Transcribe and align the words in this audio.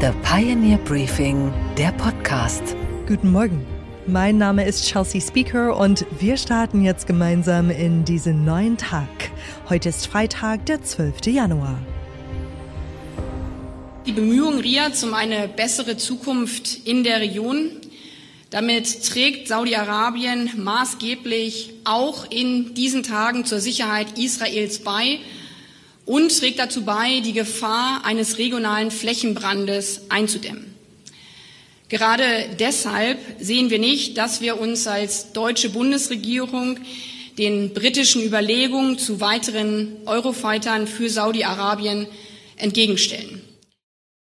The 0.00 0.12
Pioneer 0.22 0.78
Briefing, 0.78 1.52
der 1.76 1.90
Podcast. 1.90 2.62
Guten 3.08 3.32
Morgen. 3.32 3.66
Mein 4.06 4.38
Name 4.38 4.64
ist 4.64 4.86
Chelsea 4.86 5.20
Speaker 5.20 5.76
und 5.76 6.06
wir 6.20 6.36
starten 6.36 6.84
jetzt 6.84 7.08
gemeinsam 7.08 7.68
in 7.68 8.04
diesen 8.04 8.44
neuen 8.44 8.76
Tag. 8.76 9.08
Heute 9.68 9.88
ist 9.88 10.06
Freitag, 10.06 10.66
der 10.66 10.84
12. 10.84 11.26
Januar. 11.26 11.80
Die 14.06 14.12
Bemühungen 14.12 14.60
Riads 14.60 15.02
um 15.02 15.14
eine 15.14 15.48
bessere 15.48 15.96
Zukunft 15.96 16.86
in 16.86 17.02
der 17.02 17.18
Region. 17.18 17.72
Damit 18.50 19.04
trägt 19.04 19.48
Saudi-Arabien 19.48 20.52
maßgeblich 20.58 21.72
auch 21.82 22.30
in 22.30 22.72
diesen 22.74 23.02
Tagen 23.02 23.44
zur 23.44 23.58
Sicherheit 23.58 24.16
Israels 24.16 24.78
bei 24.78 25.18
und 26.08 26.36
trägt 26.36 26.58
dazu 26.58 26.84
bei, 26.84 27.20
die 27.20 27.34
Gefahr 27.34 28.02
eines 28.02 28.38
regionalen 28.38 28.90
Flächenbrandes 28.90 30.00
einzudämmen. 30.08 30.74
Gerade 31.90 32.24
deshalb 32.58 33.18
sehen 33.38 33.68
wir 33.68 33.78
nicht, 33.78 34.16
dass 34.16 34.40
wir 34.40 34.58
uns 34.58 34.86
als 34.86 35.32
deutsche 35.32 35.68
Bundesregierung 35.68 36.78
den 37.36 37.74
britischen 37.74 38.24
Überlegungen 38.24 38.98
zu 38.98 39.20
weiteren 39.20 39.96
Eurofightern 40.06 40.86
für 40.86 41.10
Saudi-Arabien 41.10 42.06
entgegenstellen. 42.56 43.37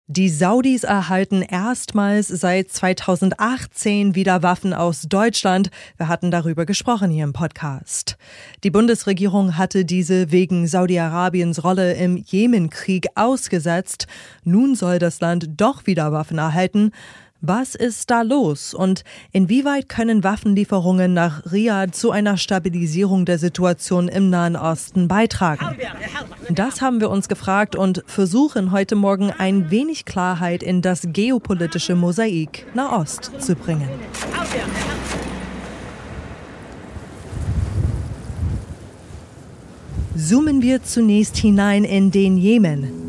Die 0.08 0.28
Saudis 0.28 0.84
erhalten 0.84 1.42
erstmals 1.42 2.28
seit 2.28 2.70
2018 2.70 4.14
wieder 4.14 4.44
Waffen 4.44 4.72
aus 4.72 5.02
Deutschland. 5.08 5.72
Wir 5.96 6.06
hatten 6.06 6.30
darüber 6.30 6.64
gesprochen 6.64 7.10
hier 7.10 7.24
im 7.24 7.32
Podcast. 7.32 8.16
Die 8.62 8.70
Bundesregierung 8.70 9.58
hatte 9.58 9.84
diese 9.84 10.30
wegen 10.30 10.68
Saudi-Arabiens 10.68 11.64
Rolle 11.64 11.94
im 11.94 12.18
Jemenkrieg 12.18 13.08
ausgesetzt. 13.16 14.06
Nun 14.44 14.76
soll 14.76 15.00
das 15.00 15.18
Land 15.18 15.48
doch 15.56 15.88
wieder 15.88 16.12
Waffen 16.12 16.38
erhalten. 16.38 16.92
Was 17.42 17.74
ist 17.74 18.10
da 18.10 18.22
los 18.22 18.72
und 18.72 19.04
inwieweit 19.30 19.90
können 19.90 20.24
Waffenlieferungen 20.24 21.12
nach 21.12 21.44
Riyadh 21.52 21.94
zu 21.94 22.10
einer 22.10 22.38
Stabilisierung 22.38 23.26
der 23.26 23.38
Situation 23.38 24.08
im 24.08 24.30
Nahen 24.30 24.56
Osten 24.56 25.06
beitragen? 25.06 25.76
Das 26.48 26.80
haben 26.80 26.98
wir 26.98 27.10
uns 27.10 27.28
gefragt 27.28 27.76
und 27.76 28.02
versuchen 28.06 28.72
heute 28.72 28.96
Morgen 28.96 29.30
ein 29.30 29.70
wenig 29.70 30.06
Klarheit 30.06 30.62
in 30.62 30.80
das 30.80 31.02
geopolitische 31.12 31.94
Mosaik 31.94 32.66
Nahost 32.74 33.30
zu 33.38 33.54
bringen. 33.54 33.90
Zoomen 40.16 40.62
wir 40.62 40.82
zunächst 40.82 41.36
hinein 41.36 41.84
in 41.84 42.10
den 42.10 42.38
Jemen. 42.38 43.05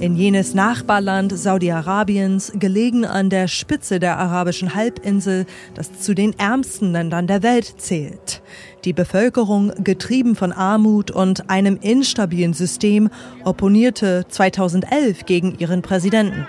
In 0.00 0.16
jenes 0.16 0.54
Nachbarland 0.54 1.36
Saudi-Arabiens, 1.36 2.52
gelegen 2.56 3.04
an 3.04 3.30
der 3.30 3.46
Spitze 3.46 4.00
der 4.00 4.18
arabischen 4.18 4.74
Halbinsel, 4.74 5.46
das 5.74 6.00
zu 6.00 6.14
den 6.14 6.38
ärmsten 6.38 6.92
Ländern 6.92 7.26
der 7.26 7.42
Welt 7.42 7.74
zählt. 7.78 8.42
Die 8.84 8.92
Bevölkerung, 8.92 9.72
getrieben 9.82 10.34
von 10.34 10.52
Armut 10.52 11.10
und 11.10 11.48
einem 11.48 11.78
instabilen 11.80 12.54
System, 12.54 13.08
opponierte 13.44 14.26
2011 14.28 15.26
gegen 15.26 15.58
ihren 15.58 15.80
Präsidenten. 15.80 16.48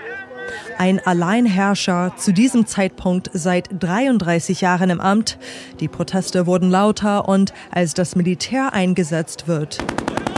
Ein 0.76 1.00
Alleinherrscher, 1.04 2.14
zu 2.16 2.32
diesem 2.32 2.66
Zeitpunkt 2.66 3.30
seit 3.32 3.68
33 3.78 4.60
Jahren 4.60 4.90
im 4.90 5.00
Amt. 5.00 5.38
Die 5.80 5.88
Proteste 5.88 6.46
wurden 6.46 6.70
lauter 6.70 7.28
und 7.28 7.54
als 7.70 7.94
das 7.94 8.16
Militär 8.16 8.74
eingesetzt 8.74 9.46
wird, 9.46 9.78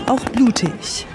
auch 0.06 0.25
blutig. 0.27 1.06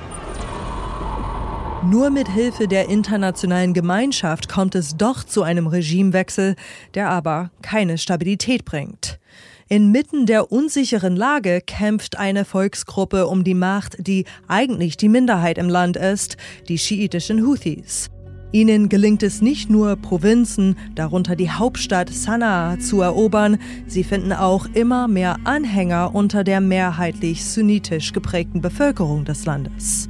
Nur 1.86 2.10
mit 2.12 2.30
Hilfe 2.30 2.70
der 2.70 2.88
internationalen 2.88 3.74
Gemeinschaft 3.74 4.48
kommt 4.48 4.74
es 4.74 4.96
doch 4.96 5.24
zu 5.24 5.44
einem 5.44 5.68
Regimewechsel, 5.68 6.56
der 6.94 7.10
aber 7.10 7.52
keine 7.62 7.98
Stabilität 7.98 8.64
bringt. 8.64 9.20
Inmitten 9.68 10.26
der 10.26 10.52
unsicheren 10.52 11.18
Lage 11.18 11.60
kämpft 11.60 12.18
eine 12.18 12.46
Volksgruppe 12.46 13.28
um 13.28 13.44
die 13.44 13.54
Macht, 13.54 14.08
die 14.08 14.26
eigentlich 14.48 14.96
die 14.96 15.10
Minderheit 15.10 15.58
im 15.58 15.68
Land 15.68 15.98
ist, 15.98 16.38
die 16.70 16.78
schiitischen 16.78 17.46
Houthis. 17.46 18.10
Ihnen 18.54 18.88
gelingt 18.88 19.22
es 19.22 19.42
nicht 19.42 19.70
nur, 19.70 19.98
Provinzen, 19.98 20.78
darunter 20.96 21.36
die 21.36 21.52
Hauptstadt 21.52 22.10
Sanaa, 22.10 22.80
zu 22.80 23.02
erobern, 23.02 23.58
sie 23.88 24.04
finden 24.04 24.32
auch 24.32 24.68
immer 24.74 25.08
mehr 25.08 25.38
Anhänger 25.44 26.16
unter 26.16 26.44
der 26.44 26.62
mehrheitlich 26.62 27.44
sunnitisch 27.44 28.14
geprägten 28.14 28.62
Bevölkerung 28.62 29.26
des 29.26 29.46
Landes. 29.46 30.08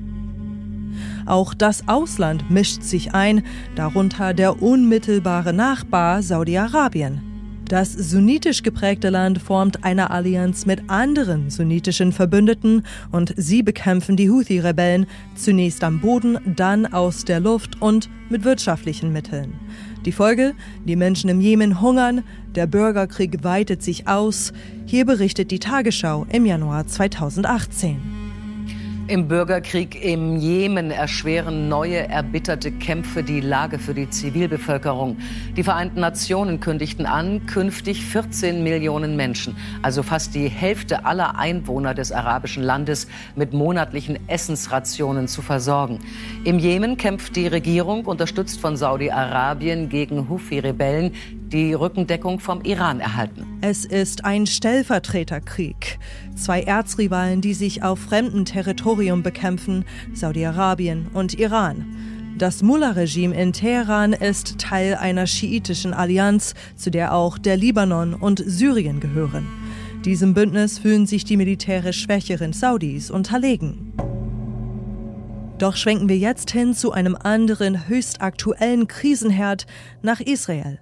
Auch 1.26 1.54
das 1.54 1.88
Ausland 1.88 2.50
mischt 2.50 2.84
sich 2.84 3.14
ein, 3.14 3.44
darunter 3.76 4.34
der 4.34 4.62
unmittelbare 4.62 5.54
Nachbar 5.54 6.22
Saudi-Arabien. 6.22 7.34
Das 7.74 7.94
sunnitisch 7.94 8.62
geprägte 8.62 9.10
Land 9.10 9.42
formt 9.42 9.84
eine 9.84 10.12
Allianz 10.12 10.66
mit 10.66 10.90
anderen 10.90 11.50
sunnitischen 11.50 12.12
Verbündeten 12.12 12.84
und 13.12 13.34
sie 13.38 13.64
bekämpfen 13.64 14.18
die 14.18 14.30
Houthi-Rebellen 14.30 15.08
zunächst 15.36 15.84
am 15.84 16.02
Boden, 16.02 16.38
dann 16.56 16.86
aus 16.86 17.24
der 17.26 17.40
Luft 17.40 17.82
und 17.82 18.10
mit 18.30 18.44
wirtschaftlichen 18.44 19.14
Mitteln. 19.14 19.54
Die 20.06 20.12
Folge? 20.12 20.54
Die 20.86 20.98
Menschen 20.98 21.30
im 21.30 21.40
Jemen 21.40 21.80
hungern, 21.82 22.24
der 22.54 22.68
Bürgerkrieg 22.68 23.44
weitet 23.44 23.82
sich 23.82 24.08
aus. 24.08 24.52
Hier 24.86 25.06
berichtet 25.06 25.50
die 25.50 25.60
Tagesschau 25.60 26.28
im 26.30 26.46
Januar 26.46 26.86
2018. 26.86 28.23
Im 29.10 29.28
Bürgerkrieg 29.28 30.02
im 30.02 30.38
Jemen 30.38 30.90
erschweren 30.90 31.68
neue 31.68 32.08
erbitterte 32.08 32.72
Kämpfe 32.72 33.22
die 33.22 33.42
Lage 33.42 33.78
für 33.78 33.94
die 33.94 34.10
Zivilbevölkerung. 34.10 35.18
Die 35.58 35.64
Vereinten 35.64 36.00
Nationen 36.00 36.62
kündigten 36.62 37.06
an, 37.06 37.46
künftig 37.46 38.06
14 38.06 38.64
Millionen 38.64 39.18
Menschen, 39.18 39.58
also 39.82 40.04
fast 40.04 40.36
die 40.36 40.48
Hälfte 40.48 41.04
aller 41.06 41.38
Einwohner 41.38 41.94
des 41.94 42.14
arabischen 42.14 42.64
Landes, 42.64 43.10
mit 43.36 43.52
monatlichen 43.52 44.18
Essensrationen 44.30 45.28
zu 45.28 45.42
versorgen. 45.42 46.00
Im 46.46 46.58
Jemen 46.58 46.96
kämpft 46.96 47.36
die 47.36 47.48
Regierung, 47.48 48.06
unterstützt 48.06 48.62
von 48.62 48.78
Saudi-Arabien, 48.78 49.90
gegen 49.90 50.30
Houthi-Rebellen, 50.30 51.12
die 51.52 51.74
Rückendeckung 51.74 52.40
vom 52.40 52.62
Iran 52.62 53.00
erhalten. 53.00 53.46
Es 53.62 53.86
ist 53.86 54.26
ein 54.26 54.46
Stellvertreterkrieg. 54.46 56.00
Zwei 56.36 56.62
Erzrivalen, 56.62 57.42
die 57.42 57.54
sich 57.54 57.84
auf 57.84 58.00
fremdem 58.00 58.46
Territorium 58.46 59.24
bekämpfen, 59.24 59.86
Saudi-Arabien 60.14 61.08
und 61.14 61.40
Iran. 61.40 61.86
Das 62.38 62.64
Mullah-Regime 62.64 63.36
in 63.36 63.54
Teheran 63.54 64.14
ist 64.14 64.58
Teil 64.58 64.96
einer 64.96 65.28
schiitischen 65.28 65.94
Allianz, 65.94 66.56
zu 66.76 66.90
der 66.90 67.14
auch 67.14 67.38
der 67.38 67.58
Libanon 67.58 68.16
und 68.16 68.44
Syrien 68.46 69.00
gehören. 69.00 69.48
Diesem 70.04 70.34
Bündnis 70.34 70.80
fühlen 70.80 71.06
sich 71.06 71.26
die 71.26 71.38
militärisch 71.38 72.02
schwächeren 72.02 72.52
Saudis 72.52 73.12
unterlegen. 73.12 73.94
Doch 75.60 75.76
schwenken 75.78 76.10
wir 76.10 76.18
jetzt 76.18 76.52
hin 76.52 76.74
zu 76.74 76.92
einem 76.92 77.16
anderen 77.16 77.88
höchst 77.88 78.22
aktuellen 78.22 78.88
Krisenherd 78.88 79.66
nach 80.02 80.20
Israel. 80.20 80.80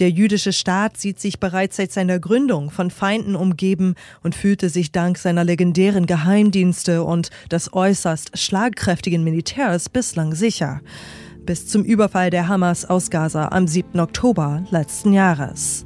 Der 0.00 0.08
jüdische 0.08 0.54
Staat 0.54 0.96
sieht 0.96 1.20
sich 1.20 1.40
bereits 1.40 1.76
seit 1.76 1.92
seiner 1.92 2.18
Gründung 2.18 2.70
von 2.70 2.90
Feinden 2.90 3.36
umgeben 3.36 3.96
und 4.22 4.34
fühlte 4.34 4.70
sich 4.70 4.92
dank 4.92 5.18
seiner 5.18 5.44
legendären 5.44 6.06
Geheimdienste 6.06 7.04
und 7.04 7.28
des 7.50 7.74
äußerst 7.74 8.38
schlagkräftigen 8.38 9.22
Militärs 9.22 9.90
bislang 9.90 10.34
sicher. 10.34 10.80
Bis 11.44 11.66
zum 11.66 11.84
Überfall 11.84 12.30
der 12.30 12.48
Hamas 12.48 12.86
aus 12.86 13.10
Gaza 13.10 13.48
am 13.48 13.66
7. 13.66 14.00
Oktober 14.00 14.64
letzten 14.70 15.12
Jahres. 15.12 15.84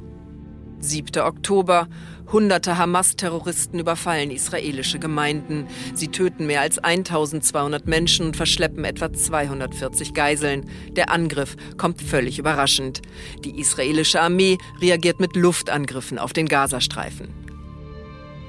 7. 0.79 1.21
Oktober. 1.21 1.89
Hunderte 2.31 2.77
Hamas-Terroristen 2.77 3.79
überfallen 3.79 4.31
israelische 4.31 4.99
Gemeinden. 4.99 5.67
Sie 5.93 6.07
töten 6.07 6.47
mehr 6.47 6.61
als 6.61 6.79
1200 6.79 7.87
Menschen 7.87 8.27
und 8.27 8.37
verschleppen 8.37 8.83
etwa 8.83 9.13
240 9.13 10.13
Geiseln. 10.13 10.69
Der 10.91 11.11
Angriff 11.11 11.55
kommt 11.77 12.01
völlig 12.01 12.39
überraschend. 12.39 13.01
Die 13.43 13.59
israelische 13.59 14.21
Armee 14.21 14.57
reagiert 14.81 15.19
mit 15.19 15.35
Luftangriffen 15.35 16.17
auf 16.17 16.33
den 16.33 16.47
Gazastreifen. 16.47 17.44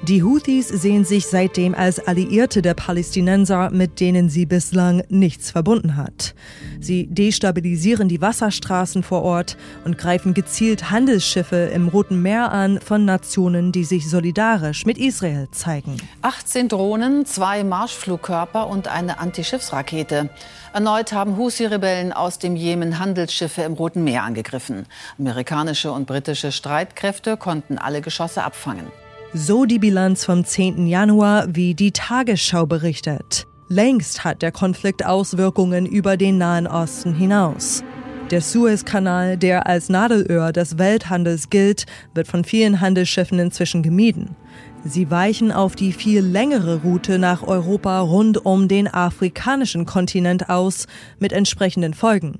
Die 0.03 0.23
Houthis 0.23 0.67
sehen 0.67 1.03
sich 1.05 1.27
seitdem 1.27 1.73
als 1.73 1.99
Alliierte 1.99 2.61
der 2.61 2.75
Palästinenser, 2.75 3.71
mit 3.71 3.99
denen 3.99 4.29
sie 4.29 4.45
bislang 4.45 5.03
nichts 5.09 5.51
verbunden 5.51 5.97
hat. 5.97 6.35
Sie 6.79 7.07
destabilisieren 7.07 8.07
die 8.07 8.21
Wasserstraßen 8.21 9.01
vor 9.01 9.23
Ort 9.23 9.57
und 9.85 9.97
greifen 9.97 10.33
gezielt 10.33 10.91
Handelsschiffe 10.91 11.71
im 11.73 11.87
Roten 11.87 12.21
Meer 12.21 12.51
an 12.51 12.79
von 12.79 13.05
Nationen, 13.05 13.71
die 13.71 13.83
sich 13.83 14.09
solidarisch 14.09 14.85
mit 14.85 14.97
Israel 14.97 15.47
zeigen. 15.51 15.97
18 16.21 16.69
Drohnen, 16.69 17.25
zwei 17.25 17.63
Marschflugkörper 17.63 18.67
und 18.67 18.87
eine 18.87 19.19
Antischiffsrakete. 19.19 20.29
Erneut 20.73 21.11
haben 21.11 21.37
Husi-Rebellen 21.37 22.13
aus 22.13 22.37
dem 22.37 22.55
Jemen 22.55 22.99
Handelsschiffe 22.99 23.63
im 23.63 23.73
Roten 23.73 24.03
Meer 24.03 24.23
angegriffen. 24.23 24.85
Amerikanische 25.17 25.91
und 25.91 26.05
britische 26.05 26.51
Streitkräfte 26.51 27.35
konnten 27.35 27.79
alle 27.79 28.01
Geschosse 28.01 28.43
abfangen. 28.43 28.85
So 29.33 29.65
die 29.65 29.77
Bilanz 29.77 30.23
vom 30.23 30.45
10. 30.45 30.87
Januar, 30.87 31.47
wie 31.49 31.75
die 31.75 31.91
Tagesschau 31.91 32.65
berichtet. 32.65 33.45
Längst 33.67 34.23
hat 34.23 34.41
der 34.41 34.53
Konflikt 34.53 35.05
Auswirkungen 35.05 35.85
über 35.85 36.15
den 36.15 36.37
Nahen 36.37 36.65
Osten 36.65 37.13
hinaus. 37.13 37.83
Der 38.31 38.39
Suezkanal, 38.41 39.37
der 39.37 39.67
als 39.67 39.89
Nadelöhr 39.89 40.53
des 40.53 40.77
Welthandels 40.77 41.49
gilt, 41.49 41.85
wird 42.13 42.27
von 42.27 42.45
vielen 42.45 42.79
Handelsschiffen 42.79 43.37
inzwischen 43.37 43.83
gemieden. 43.83 44.37
Sie 44.85 45.11
weichen 45.11 45.51
auf 45.51 45.75
die 45.75 45.91
viel 45.91 46.21
längere 46.21 46.81
Route 46.81 47.19
nach 47.19 47.43
Europa 47.43 47.99
rund 47.99 48.45
um 48.45 48.69
den 48.69 48.87
afrikanischen 48.93 49.85
Kontinent 49.85 50.49
aus, 50.49 50.87
mit 51.19 51.33
entsprechenden 51.33 51.93
Folgen. 51.93 52.39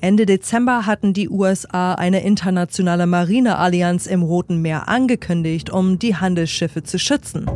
Ende 0.00 0.26
Dezember 0.26 0.84
hatten 0.84 1.14
die 1.14 1.30
USA 1.30 1.94
eine 1.94 2.22
internationale 2.22 3.06
Marineallianz 3.06 4.06
im 4.06 4.22
Roten 4.22 4.60
Meer 4.60 4.88
angekündigt, 4.88 5.70
um 5.70 5.98
die 5.98 6.16
Handelsschiffe 6.16 6.82
zu 6.82 6.98
schützen. 6.98 7.46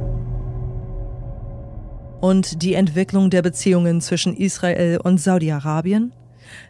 Und 2.21 2.63
die 2.63 2.75
Entwicklung 2.75 3.31
der 3.31 3.43
Beziehungen 3.43 4.01
zwischen 4.01 4.35
Israel 4.35 4.99
und 5.03 5.21
Saudi-Arabien? 5.21 6.13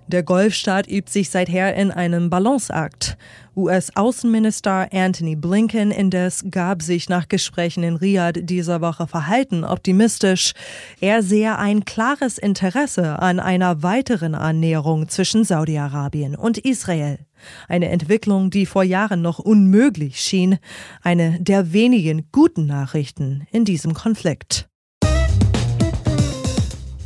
Der 0.08 0.22
Golfstaat 0.22 0.88
übt 0.88 1.10
sich 1.10 1.30
seither 1.30 1.74
in 1.74 1.90
einem 1.90 2.30
Balanceakt. 2.30 3.16
US-Außenminister 3.60 4.88
Anthony 4.92 5.36
Blinken 5.36 5.90
indes 5.90 6.44
gab 6.50 6.80
sich 6.80 7.08
nach 7.08 7.28
Gesprächen 7.28 7.82
in 7.82 7.96
Riyadh 7.96 8.40
dieser 8.42 8.80
Woche 8.80 9.06
verhalten 9.06 9.64
optimistisch. 9.64 10.52
Er 11.00 11.22
sehe 11.22 11.58
ein 11.58 11.84
klares 11.84 12.38
Interesse 12.38 13.18
an 13.18 13.38
einer 13.38 13.82
weiteren 13.82 14.34
Annäherung 14.34 15.08
zwischen 15.08 15.44
Saudi-Arabien 15.44 16.36
und 16.36 16.56
Israel. 16.56 17.18
Eine 17.68 17.90
Entwicklung, 17.90 18.48
die 18.50 18.64
vor 18.64 18.82
Jahren 18.82 19.20
noch 19.20 19.38
unmöglich 19.38 20.20
schien. 20.20 20.58
Eine 21.02 21.38
der 21.40 21.74
wenigen 21.74 22.28
guten 22.32 22.66
Nachrichten 22.66 23.46
in 23.50 23.66
diesem 23.66 23.92
Konflikt. 23.92 24.69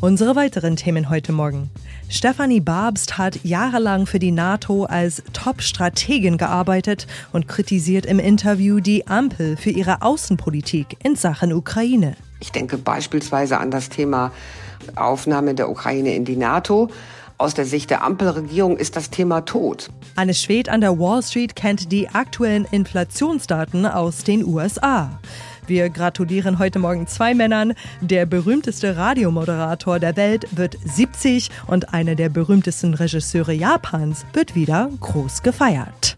Unsere 0.04 0.36
weiteren 0.36 0.76
Themen 0.76 1.08
heute 1.08 1.32
Morgen. 1.32 1.70
Stefanie 2.10 2.60
Babst 2.60 3.16
hat 3.16 3.42
jahrelang 3.42 4.04
für 4.04 4.18
die 4.18 4.32
NATO 4.32 4.84
als 4.84 5.22
Top-Strategin 5.32 6.36
gearbeitet 6.36 7.06
und 7.32 7.48
kritisiert 7.48 8.04
im 8.04 8.18
Interview 8.18 8.80
die 8.80 9.06
Ampel 9.06 9.56
für 9.56 9.70
ihre 9.70 10.02
Außenpolitik 10.02 10.98
in 11.02 11.16
Sachen 11.16 11.54
Ukraine. 11.54 12.18
Ich 12.38 12.52
denke 12.52 12.76
beispielsweise 12.76 13.56
an 13.56 13.70
das 13.70 13.88
Thema 13.88 14.30
Aufnahme 14.94 15.54
der 15.54 15.70
Ukraine 15.70 16.14
in 16.14 16.26
die 16.26 16.36
NATO. 16.36 16.90
Aus 17.38 17.54
der 17.54 17.64
Sicht 17.64 17.88
der 17.88 18.04
Ampelregierung 18.04 18.76
ist 18.76 18.96
das 18.96 19.08
Thema 19.08 19.40
tot. 19.40 19.88
Anne 20.16 20.34
Schwed 20.34 20.68
an 20.68 20.82
der 20.82 20.98
Wall 20.98 21.22
Street 21.22 21.56
kennt 21.56 21.90
die 21.90 22.10
aktuellen 22.10 22.66
Inflationsdaten 22.70 23.86
aus 23.86 24.22
den 24.22 24.44
USA. 24.44 25.18
Wir 25.66 25.88
gratulieren 25.88 26.58
heute 26.58 26.78
Morgen 26.78 27.06
zwei 27.06 27.32
Männern. 27.32 27.72
Der 28.02 28.26
berühmteste 28.26 28.98
Radiomoderator 28.98 29.98
der 29.98 30.14
Welt 30.16 30.46
wird 30.54 30.76
70 30.84 31.48
und 31.66 31.94
einer 31.94 32.14
der 32.14 32.28
berühmtesten 32.28 32.92
Regisseure 32.92 33.54
Japans 33.54 34.26
wird 34.34 34.54
wieder 34.54 34.90
groß 35.00 35.42
gefeiert. 35.42 36.16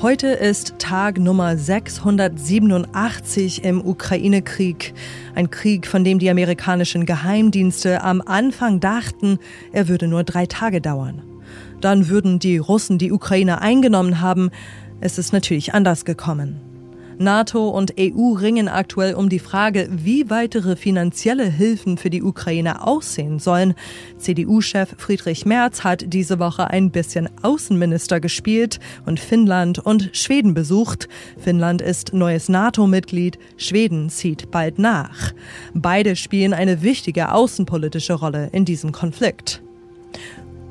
Heute 0.00 0.28
ist 0.28 0.78
Tag 0.78 1.18
Nummer 1.18 1.56
687 1.56 3.64
im 3.64 3.84
Ukraine-Krieg. 3.84 4.94
Ein 5.34 5.50
Krieg, 5.50 5.88
von 5.88 6.04
dem 6.04 6.20
die 6.20 6.30
amerikanischen 6.30 7.06
Geheimdienste 7.06 8.04
am 8.04 8.22
Anfang 8.24 8.78
dachten, 8.78 9.40
er 9.72 9.88
würde 9.88 10.06
nur 10.06 10.22
drei 10.22 10.46
Tage 10.46 10.80
dauern. 10.80 11.22
Dann 11.80 12.08
würden 12.08 12.38
die 12.38 12.58
Russen 12.58 12.98
die 12.98 13.12
Ukraine 13.12 13.60
eingenommen 13.60 14.20
haben. 14.20 14.50
Es 15.00 15.18
ist 15.18 15.32
natürlich 15.32 15.74
anders 15.74 16.04
gekommen. 16.04 16.60
NATO 17.20 17.68
und 17.68 17.96
EU 18.00 18.32
ringen 18.32 18.66
aktuell 18.66 19.12
um 19.12 19.28
die 19.28 19.40
Frage, 19.40 19.90
wie 19.90 20.30
weitere 20.30 20.74
finanzielle 20.74 21.44
Hilfen 21.44 21.98
für 21.98 22.08
die 22.08 22.22
Ukraine 22.22 22.86
aussehen 22.86 23.38
sollen. 23.38 23.74
CDU-Chef 24.16 24.94
Friedrich 24.96 25.44
Merz 25.44 25.84
hat 25.84 26.04
diese 26.06 26.38
Woche 26.38 26.70
ein 26.70 26.90
bisschen 26.90 27.28
Außenminister 27.42 28.20
gespielt 28.20 28.80
und 29.04 29.20
Finnland 29.20 29.78
und 29.78 30.08
Schweden 30.16 30.54
besucht. 30.54 31.08
Finnland 31.36 31.82
ist 31.82 32.14
neues 32.14 32.48
NATO-Mitglied, 32.48 33.38
Schweden 33.58 34.08
zieht 34.08 34.50
bald 34.50 34.78
nach. 34.78 35.34
Beide 35.74 36.16
spielen 36.16 36.54
eine 36.54 36.80
wichtige 36.80 37.32
außenpolitische 37.32 38.14
Rolle 38.14 38.48
in 38.52 38.64
diesem 38.64 38.92
Konflikt. 38.92 39.62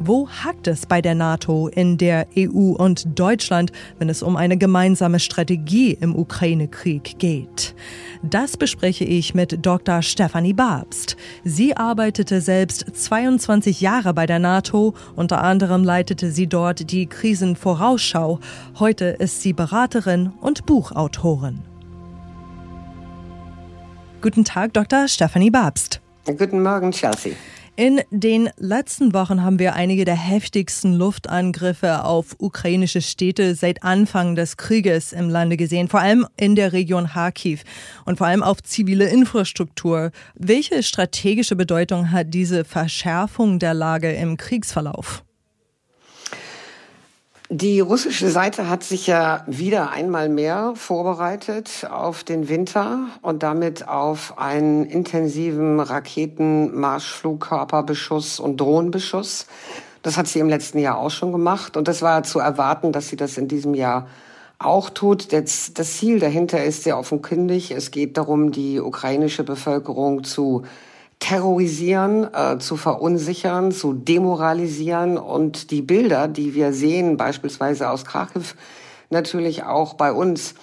Wo 0.01 0.29
hakt 0.29 0.67
es 0.67 0.85
bei 0.85 1.01
der 1.01 1.13
NATO, 1.13 1.67
in 1.67 1.97
der 1.97 2.25
EU 2.37 2.71
und 2.71 3.19
Deutschland, 3.19 3.73
wenn 3.97 4.07
es 4.07 4.23
um 4.23 4.37
eine 4.37 4.57
gemeinsame 4.57 5.19
Strategie 5.19 5.91
im 5.91 6.15
Ukraine-Krieg 6.15 7.19
geht? 7.19 7.75
Das 8.23 8.55
bespreche 8.55 9.03
ich 9.03 9.33
mit 9.33 9.65
Dr. 9.65 10.01
Stefanie 10.01 10.53
Babst. 10.53 11.17
Sie 11.43 11.75
arbeitete 11.75 12.39
selbst 12.39 12.85
22 12.93 13.81
Jahre 13.81 14.13
bei 14.13 14.25
der 14.25 14.39
NATO, 14.39 14.93
unter 15.17 15.43
anderem 15.43 15.83
leitete 15.83 16.31
sie 16.31 16.47
dort 16.47 16.91
die 16.91 17.05
Krisenvorausschau. 17.05 18.39
Heute 18.79 19.05
ist 19.05 19.41
sie 19.41 19.51
Beraterin 19.51 20.31
und 20.39 20.65
Buchautorin. 20.65 21.59
Guten 24.21 24.45
Tag, 24.45 24.73
Dr. 24.73 25.09
Stefanie 25.09 25.51
Babst. 25.51 25.99
Guten 26.25 26.63
Morgen, 26.63 26.91
Chelsea. 26.91 27.33
In 27.79 28.01
den 28.11 28.49
letzten 28.57 29.13
Wochen 29.13 29.41
haben 29.41 29.57
wir 29.57 29.73
einige 29.73 30.03
der 30.03 30.17
heftigsten 30.17 30.95
Luftangriffe 30.95 32.03
auf 32.03 32.35
ukrainische 32.37 33.01
Städte 33.01 33.55
seit 33.55 33.83
Anfang 33.83 34.35
des 34.35 34.57
Krieges 34.57 35.13
im 35.13 35.29
Lande 35.29 35.55
gesehen, 35.55 35.87
vor 35.87 36.01
allem 36.01 36.27
in 36.35 36.57
der 36.57 36.73
Region 36.73 37.07
Kharkiv 37.07 37.63
und 38.03 38.17
vor 38.17 38.27
allem 38.27 38.43
auf 38.43 38.61
zivile 38.63 39.07
Infrastruktur. 39.07 40.11
Welche 40.35 40.83
strategische 40.83 41.55
Bedeutung 41.55 42.11
hat 42.11 42.33
diese 42.33 42.65
Verschärfung 42.65 43.59
der 43.59 43.73
Lage 43.73 44.11
im 44.11 44.35
Kriegsverlauf? 44.35 45.23
Die 47.51 47.79
russische 47.79 48.29
Seite 48.29 48.69
hat 48.69 48.83
sich 48.83 49.07
ja 49.07 49.43
wieder 49.47 49.89
einmal 49.89 50.29
mehr 50.29 50.73
vorbereitet 50.75 51.87
auf 51.89 52.23
den 52.23 52.47
Winter 52.47 53.07
und 53.23 53.41
damit 53.41 53.87
auf 53.87 54.37
einen 54.37 54.85
intensiven 54.85 55.79
Raketen, 55.79 56.79
Marschflugkörperbeschuss 56.79 58.39
und 58.39 58.61
Drohnenbeschuss. 58.61 59.47
Das 60.03 60.15
hat 60.15 60.27
sie 60.27 60.37
im 60.37 60.47
letzten 60.47 60.77
Jahr 60.77 60.99
auch 60.99 61.09
schon 61.09 61.31
gemacht 61.31 61.75
und 61.75 61.87
das 61.87 62.03
war 62.03 62.21
zu 62.21 62.37
erwarten, 62.37 62.91
dass 62.91 63.07
sie 63.07 63.15
das 63.15 63.35
in 63.39 63.47
diesem 63.47 63.73
Jahr 63.73 64.07
auch 64.59 64.91
tut. 64.91 65.33
Das 65.33 65.73
Ziel 65.73 66.19
dahinter 66.19 66.63
ist 66.63 66.83
sehr 66.83 66.99
offenkundig. 66.99 67.71
Es 67.71 67.89
geht 67.89 68.17
darum, 68.17 68.51
die 68.51 68.79
ukrainische 68.79 69.43
Bevölkerung 69.43 70.23
zu 70.23 70.65
terrorisieren, 71.19 72.33
äh, 72.33 72.57
zu 72.59 72.77
verunsichern, 72.77 73.71
zu 73.71 73.93
demoralisieren 73.93 75.17
und 75.17 75.71
die 75.71 75.81
Bilder, 75.81 76.27
die 76.27 76.55
wir 76.55 76.73
sehen, 76.73 77.17
beispielsweise 77.17 77.89
aus 77.89 78.05
Kharkiv, 78.05 78.55
natürlich 79.09 79.63
auch 79.63 79.95
bei 79.95 80.11
uns 80.11 80.55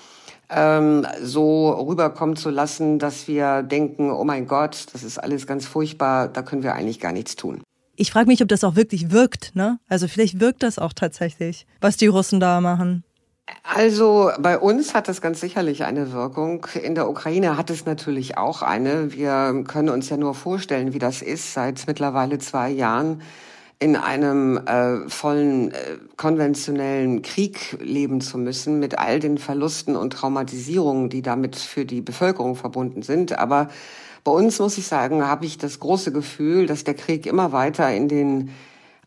ähm, 0.48 1.06
so 1.22 1.70
rüberkommen 1.70 2.36
zu 2.36 2.50
lassen, 2.50 2.98
dass 2.98 3.28
wir 3.28 3.62
denken, 3.62 4.10
oh 4.10 4.24
mein 4.24 4.46
Gott, 4.46 4.86
das 4.92 5.02
ist 5.02 5.18
alles 5.18 5.46
ganz 5.46 5.66
furchtbar, 5.66 6.28
da 6.28 6.42
können 6.42 6.62
wir 6.62 6.74
eigentlich 6.74 7.00
gar 7.00 7.12
nichts 7.12 7.36
tun. 7.36 7.62
Ich 7.96 8.10
frage 8.10 8.26
mich, 8.26 8.42
ob 8.42 8.48
das 8.48 8.62
auch 8.62 8.76
wirklich 8.76 9.10
wirkt, 9.10 9.54
ne? 9.54 9.78
Also 9.88 10.06
vielleicht 10.06 10.38
wirkt 10.38 10.62
das 10.62 10.78
auch 10.78 10.92
tatsächlich, 10.92 11.66
was 11.80 11.96
die 11.96 12.06
Russen 12.06 12.40
da 12.40 12.60
machen. 12.60 13.04
Also 13.62 14.30
bei 14.38 14.58
uns 14.58 14.94
hat 14.94 15.08
das 15.08 15.20
ganz 15.20 15.40
sicherlich 15.40 15.84
eine 15.84 16.12
Wirkung. 16.12 16.66
In 16.82 16.94
der 16.94 17.08
Ukraine 17.08 17.56
hat 17.56 17.70
es 17.70 17.84
natürlich 17.84 18.38
auch 18.38 18.62
eine. 18.62 19.12
Wir 19.12 19.64
können 19.66 19.88
uns 19.88 20.08
ja 20.08 20.16
nur 20.16 20.34
vorstellen, 20.34 20.94
wie 20.94 20.98
das 20.98 21.22
ist, 21.22 21.52
seit 21.52 21.84
mittlerweile 21.86 22.38
zwei 22.38 22.70
Jahren 22.70 23.22
in 23.78 23.94
einem 23.94 24.56
äh, 24.66 25.08
vollen 25.08 25.70
äh, 25.70 25.98
konventionellen 26.16 27.22
Krieg 27.22 27.76
leben 27.80 28.20
zu 28.20 28.38
müssen, 28.38 28.78
mit 28.78 28.98
all 28.98 29.20
den 29.20 29.36
Verlusten 29.36 29.96
und 29.96 30.14
Traumatisierungen, 30.14 31.10
die 31.10 31.20
damit 31.20 31.56
für 31.56 31.84
die 31.84 32.00
Bevölkerung 32.00 32.56
verbunden 32.56 33.02
sind. 33.02 33.38
Aber 33.38 33.68
bei 34.24 34.32
uns, 34.32 34.58
muss 34.58 34.78
ich 34.78 34.86
sagen, 34.86 35.26
habe 35.26 35.44
ich 35.44 35.58
das 35.58 35.78
große 35.78 36.10
Gefühl, 36.10 36.66
dass 36.66 36.84
der 36.84 36.94
Krieg 36.94 37.26
immer 37.26 37.52
weiter 37.52 37.92
in 37.92 38.08
den 38.08 38.50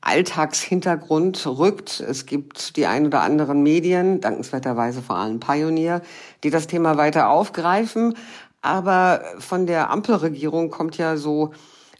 Alltagshintergrund 0.01 1.45
rückt. 1.45 1.99
Es 1.99 2.25
gibt 2.25 2.77
die 2.77 2.85
ein 2.85 3.05
oder 3.05 3.21
anderen 3.21 3.63
Medien, 3.63 4.21
dankenswerterweise 4.21 5.01
vor 5.01 5.17
allem 5.17 5.39
Pioneer, 5.39 6.01
die 6.43 6.49
das 6.49 6.67
Thema 6.67 6.97
weiter 6.97 7.29
aufgreifen. 7.29 8.15
Aber 8.61 9.21
von 9.39 9.67
der 9.67 9.89
Ampelregierung 9.89 10.69
kommt 10.69 10.97
ja 10.97 11.17
so 11.17 11.51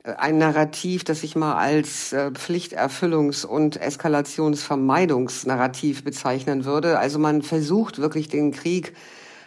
äh, 0.04 0.14
ein 0.14 0.38
Narrativ, 0.38 1.04
das 1.04 1.24
ich 1.24 1.36
mal 1.36 1.56
als 1.56 2.14
äh, 2.14 2.32
Pflichterfüllungs- 2.32 3.46
und 3.46 3.82
Eskalationsvermeidungsnarrativ 3.82 6.04
bezeichnen 6.04 6.66
würde. 6.66 7.00
Also 7.00 7.18
man 7.20 7.42
versucht 7.42 8.00
wirklich 8.00 8.28
den 8.28 8.52
Krieg 8.52 8.94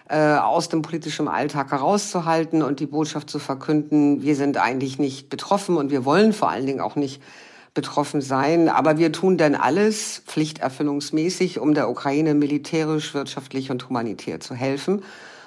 äh, 0.09 0.37
aus 0.37 0.69
dem 0.69 0.83
politischen 0.83 1.29
Alltag 1.29 1.71
herauszuhalten 1.71 2.63
und 2.63 2.81
die 2.81 2.87
Botschaft 2.87 3.31
zu 3.31 3.39
verkünden, 3.39 4.23
wir 4.23 4.35
sind 4.37 4.59
eigentlich 4.59 4.99
nicht 4.99 5.31
betroffen 5.31 5.77
und 5.77 5.91
wir 5.91 6.05
wollen 6.05 6.33
vor 6.33 6.51
allen 6.51 6.67
Dingen 6.67 6.81
auch 6.81 6.97
nicht 6.97 7.23
betroffen 7.75 8.21
sein. 8.21 8.69
Aber 8.69 8.99
wir 8.99 9.13
tun 9.13 9.37
dann 9.37 9.55
alles 9.55 10.23
pflichterfüllungsmäßig, 10.27 11.59
um 11.59 11.75
der 11.75 11.89
Ukraine 11.89 12.35
militärisch, 12.35 13.15
wirtschaftlich 13.15 13.71
und 13.71 13.89
humanitär 13.89 14.41
zu 14.41 14.55
helfen. 14.55 15.03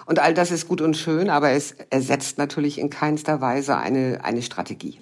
Und 0.05 0.19
all 0.19 0.33
das 0.33 0.51
ist 0.51 0.67
gut 0.67 0.81
und 0.81 0.95
schön, 0.95 1.29
aber 1.29 1.51
es 1.51 1.75
ersetzt 1.89 2.37
natürlich 2.37 2.77
in 2.77 2.89
keinster 2.89 3.41
Weise 3.41 3.77
eine, 3.77 4.19
eine 4.23 4.41
Strategie. 4.41 4.99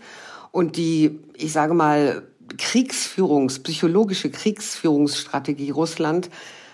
Und 0.52 0.78
die, 0.78 1.20
ich 1.36 1.52
sage 1.52 1.74
mal, 1.74 2.24
Kriegsführungs, 2.58 3.60
psychologische 3.60 4.30
Kriegsführungsstrategie 4.30 5.72
Russland, 5.72 6.30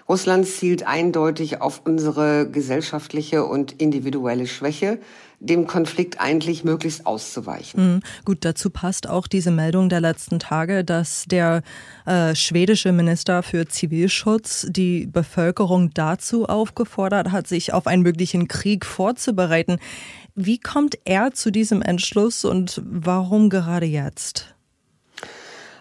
Russland 0.08 0.48
zielt 0.48 0.88
eindeutig 0.88 1.62
auf 1.62 1.84
unsere 1.86 2.50
gesellschaftliche 2.50 3.46
und 3.46 3.80
individuelle 3.80 4.48
Schwäche 4.48 4.98
dem 5.40 5.68
Konflikt 5.68 6.20
eigentlich 6.20 6.64
möglichst 6.64 7.06
auszuweichen. 7.06 7.96
Mhm. 7.96 8.00
Gut, 8.26 8.40
dazu 8.42 8.70
passt 8.70 9.08
auch 9.08 9.28
diese 9.28 9.52
Meldung 9.52 9.90
der 9.90 10.02
letzten 10.02 10.40
Tage, 10.40 10.84
dass 10.84 11.26
der 11.26 11.62
äh, 12.06 12.36
schwedische 12.36 12.92
Minister 12.92 13.42
für 13.42 13.66
Zivilschutz 13.68 14.68
die 14.70 15.08
Bevölkerung 15.08 15.92
dazu 15.94 16.46
aufgefordert 16.46 17.32
hat, 17.32 17.48
sich 17.48 17.74
auf 17.74 17.88
einen 17.88 18.04
möglichen 18.04 18.48
Krieg 18.48 18.86
vorzubereiten. 18.86 19.78
Wie 20.36 20.60
kommt 20.60 20.98
er 21.06 21.34
zu 21.34 21.52
diesem 21.52 21.82
Entschluss 21.82 22.46
und 22.46 22.82
warum 22.86 23.50
gerade 23.50 23.86
jetzt? 23.86 24.56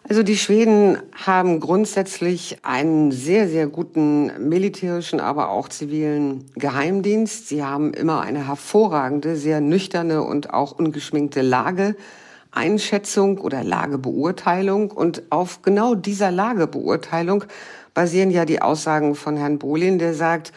Also 0.08 0.22
die 0.22 0.38
Schweden 0.38 0.96
haben 1.12 1.60
grundsätzlich 1.60 2.56
einen 2.62 3.12
sehr, 3.12 3.46
sehr 3.46 3.66
guten 3.66 4.48
militärischen, 4.48 5.20
aber 5.20 5.50
auch 5.50 5.68
zivilen 5.68 6.46
Geheimdienst. 6.54 7.48
Sie 7.48 7.62
haben 7.62 7.92
immer 7.92 8.22
eine 8.22 8.46
hervorragende, 8.46 9.36
sehr 9.36 9.60
nüchterne 9.60 10.22
und 10.22 10.54
auch 10.54 10.72
ungeschminkte 10.72 11.42
Lageeinschätzung 11.42 13.36
oder 13.36 13.62
Lagebeurteilung. 13.62 14.92
Und 14.92 15.24
auf 15.28 15.60
genau 15.60 15.94
dieser 15.94 16.30
Lagebeurteilung 16.30 17.44
basieren 17.92 18.30
ja 18.30 18.46
die 18.46 18.62
Aussagen 18.62 19.14
von 19.14 19.36
Herrn 19.36 19.58
Bolin, 19.58 19.98
der 19.98 20.14
sagt, 20.14 20.52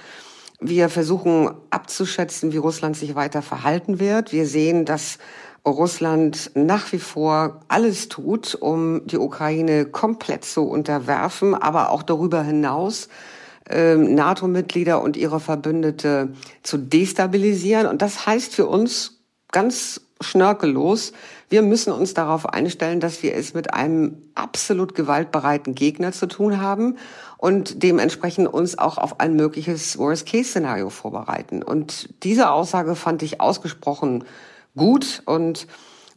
wir 0.62 0.88
versuchen 0.88 1.50
abzuschätzen, 1.72 2.54
wie 2.54 2.58
Russland 2.58 2.96
sich 2.96 3.16
weiter 3.16 3.42
verhalten 3.42 4.00
wird. 4.00 4.32
Wir 4.32 4.46
sehen, 4.46 4.86
dass 4.86 5.18
Russland 5.66 6.52
nach 6.56 6.92
wie 6.92 7.00
vor 7.00 7.62
alles 7.68 8.10
tut, 8.10 8.56
um 8.56 9.06
die 9.06 9.18
Ukraine 9.18 9.86
komplett 9.86 10.44
zu 10.44 10.64
unterwerfen, 10.64 11.54
aber 11.54 11.92
auch 11.92 12.04
darüber 12.04 12.42
hinaus 12.44 13.10
ähm, 13.70 14.16
NATO-Mitglieder 14.16 15.02
und 15.02 15.18
ihre 15.18 15.40
Verbündete 15.40 16.34
zu 16.64 16.78
destabilisieren. 16.78 17.88
Und 17.88 18.02
das 18.02 18.26
heißt 18.26 18.56
für 18.56 18.66
uns 18.66 19.20
ganz 19.52 20.02
schnörkellos, 20.20 21.14
wir 21.50 21.62
müssen 21.62 21.92
uns 21.92 22.14
darauf 22.14 22.48
einstellen, 22.48 23.00
dass 23.00 23.24
wir 23.24 23.36
es 23.36 23.54
mit 23.54 23.74
einem 23.74 24.18
absolut 24.36 24.96
gewaltbereiten 24.96 25.76
Gegner 25.76 26.12
zu 26.12 26.28
tun 26.28 26.62
haben 26.62 26.98
und 27.38 27.84
dementsprechend 27.84 28.48
uns 28.48 28.78
auch 28.78 28.98
auf 28.98 29.20
ein 29.20 29.36
mögliches 29.36 29.98
Worst-Case-Szenario 29.98 30.90
vorbereiten. 30.90 31.62
Und 31.62 32.10
diese 32.24 32.52
Aussage 32.52 32.96
fand 32.96 33.22
ich 33.24 33.42
ausgesprochen 33.42 34.24
gut 34.76 35.22
und 35.26 35.68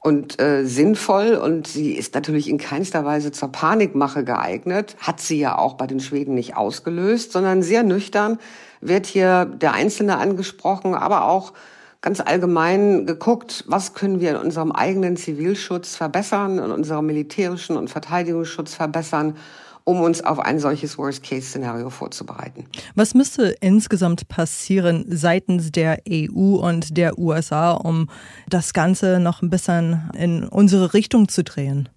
und 0.04 0.38
äh, 0.38 0.66
sinnvoll. 0.66 1.34
Und 1.34 1.66
sie 1.66 1.92
ist 1.92 2.14
natürlich 2.14 2.50
in 2.50 2.58
keinster 2.58 3.06
Weise 3.06 3.32
zur 3.32 3.50
Panikmache 3.50 4.23
geeignet, 4.23 4.96
hat 4.99 5.18
sie 5.18 5.38
ja 5.38 5.56
auch 5.56 5.75
bei 5.75 5.87
den 5.87 5.99
Schweden 5.99 6.34
nicht 6.34 6.56
ausgelöst, 6.56 7.32
sondern 7.32 7.62
sehr 7.62 7.82
nüchtern 7.82 8.38
wird 8.82 9.06
hier 9.06 9.46
der 9.46 9.73
Einzelne 9.73 10.18
angesprochen, 10.18 10.94
aber 10.94 11.25
auch 11.25 11.54
ganz 12.02 12.20
allgemein 12.20 13.06
geguckt, 13.06 13.64
was 13.66 13.94
können 13.94 14.20
wir 14.20 14.32
in 14.32 14.37
unserem 14.37 14.73
eigenen 14.73 15.16
Zivilschutz 15.16 15.96
verbessern, 15.96 16.58
in 16.58 16.70
unserem 16.70 17.06
militärischen 17.06 17.78
und 17.78 17.88
Verteidigungsschutz 17.88 18.75
verbessern 18.75 19.38
um 19.85 20.00
uns 20.00 20.25
auf 20.25 20.38
ein 20.38 20.59
solches 20.59 20.97
Worst-Case-Szenario 20.97 21.91
vorzubereiten. 21.91 22.64
Was 22.95 23.14
müsste 23.14 23.55
insgesamt 23.61 24.29
passieren 24.29 25.05
seitens 25.09 25.71
der 25.73 26.00
EU 26.09 26.57
und 26.57 26.97
der 26.97 27.19
USA, 27.19 27.73
um 27.73 28.09
das 28.49 28.73
Ganze 28.73 29.21
noch 29.21 29.43
ein 29.43 29.50
bisschen 29.50 30.11
in 30.17 30.45
unsere 30.45 30.95
Richtung 30.95 31.29
zu 31.29 31.45
drehen? 31.45 31.88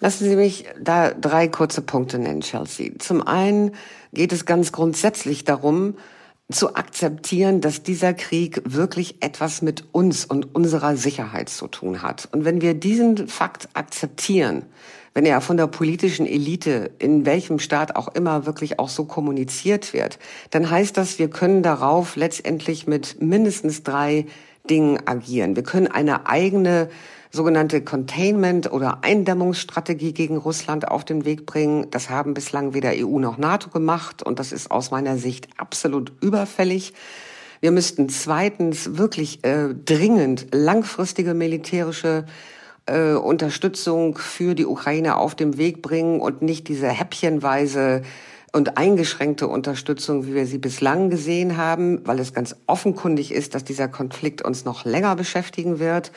Lassen 0.00 0.24
Sie 0.24 0.36
mich 0.36 0.66
da 0.78 1.12
drei 1.12 1.48
kurze 1.48 1.80
Punkte 1.80 2.18
nennen, 2.18 2.42
Chelsea. 2.42 2.90
Zum 2.98 3.26
einen 3.26 3.72
geht 4.12 4.32
es 4.32 4.44
ganz 4.44 4.70
grundsätzlich 4.72 5.44
darum, 5.44 5.94
zu 6.52 6.76
akzeptieren, 6.76 7.60
dass 7.60 7.82
dieser 7.82 8.12
Krieg 8.12 8.60
wirklich 8.64 9.22
etwas 9.22 9.62
mit 9.62 9.84
uns 9.92 10.24
und 10.24 10.54
unserer 10.54 10.96
Sicherheit 10.96 11.48
zu 11.48 11.68
tun 11.68 12.02
hat. 12.02 12.28
Und 12.32 12.44
wenn 12.44 12.60
wir 12.60 12.74
diesen 12.74 13.28
Fakt 13.28 13.68
akzeptieren, 13.72 14.66
wenn 15.14 15.24
er 15.24 15.40
von 15.40 15.56
der 15.56 15.68
politischen 15.68 16.26
Elite 16.26 16.90
in 16.98 17.24
welchem 17.24 17.58
Staat 17.58 17.96
auch 17.96 18.08
immer 18.08 18.46
wirklich 18.46 18.78
auch 18.78 18.88
so 18.88 19.04
kommuniziert 19.04 19.94
wird, 19.94 20.18
dann 20.50 20.68
heißt 20.68 20.96
das, 20.96 21.18
wir 21.18 21.30
können 21.30 21.62
darauf 21.62 22.16
letztendlich 22.16 22.86
mit 22.86 23.22
mindestens 23.22 23.82
drei 23.82 24.26
Dingen 24.68 24.98
agieren. 25.06 25.56
Wir 25.56 25.62
können 25.62 25.86
eine 25.86 26.26
eigene 26.26 26.88
sogenannte 27.34 27.82
Containment- 27.82 28.70
oder 28.70 28.98
Eindämmungsstrategie 29.02 30.12
gegen 30.12 30.36
Russland 30.36 30.88
auf 30.88 31.04
den 31.04 31.24
Weg 31.24 31.46
bringen. 31.46 31.88
Das 31.90 32.08
haben 32.08 32.32
bislang 32.32 32.74
weder 32.74 32.92
EU 32.94 33.18
noch 33.18 33.38
NATO 33.38 33.70
gemacht 33.70 34.22
und 34.22 34.38
das 34.38 34.52
ist 34.52 34.70
aus 34.70 34.92
meiner 34.92 35.18
Sicht 35.18 35.48
absolut 35.56 36.12
überfällig. 36.22 36.94
Wir 37.60 37.72
müssten 37.72 38.08
zweitens 38.08 38.96
wirklich 38.96 39.42
äh, 39.44 39.74
dringend 39.74 40.46
langfristige 40.52 41.34
militärische 41.34 42.24
äh, 42.86 43.14
Unterstützung 43.14 44.16
für 44.16 44.54
die 44.54 44.66
Ukraine 44.66 45.16
auf 45.16 45.34
dem 45.34 45.56
Weg 45.56 45.82
bringen 45.82 46.20
und 46.20 46.40
nicht 46.40 46.68
diese 46.68 46.88
häppchenweise 46.88 48.02
und 48.54 48.78
eingeschränkte 48.78 49.48
Unterstützung, 49.48 50.26
wie 50.26 50.34
wir 50.34 50.46
sie 50.46 50.58
bislang 50.58 51.10
gesehen 51.10 51.56
haben, 51.56 52.06
weil 52.06 52.20
es 52.20 52.32
ganz 52.32 52.54
offenkundig 52.68 53.32
ist, 53.32 53.56
dass 53.56 53.64
dieser 53.64 53.88
Konflikt 53.88 54.42
uns 54.42 54.64
noch 54.64 54.84
länger 54.84 55.16
beschäftigen 55.16 55.80
wird. 55.80 56.12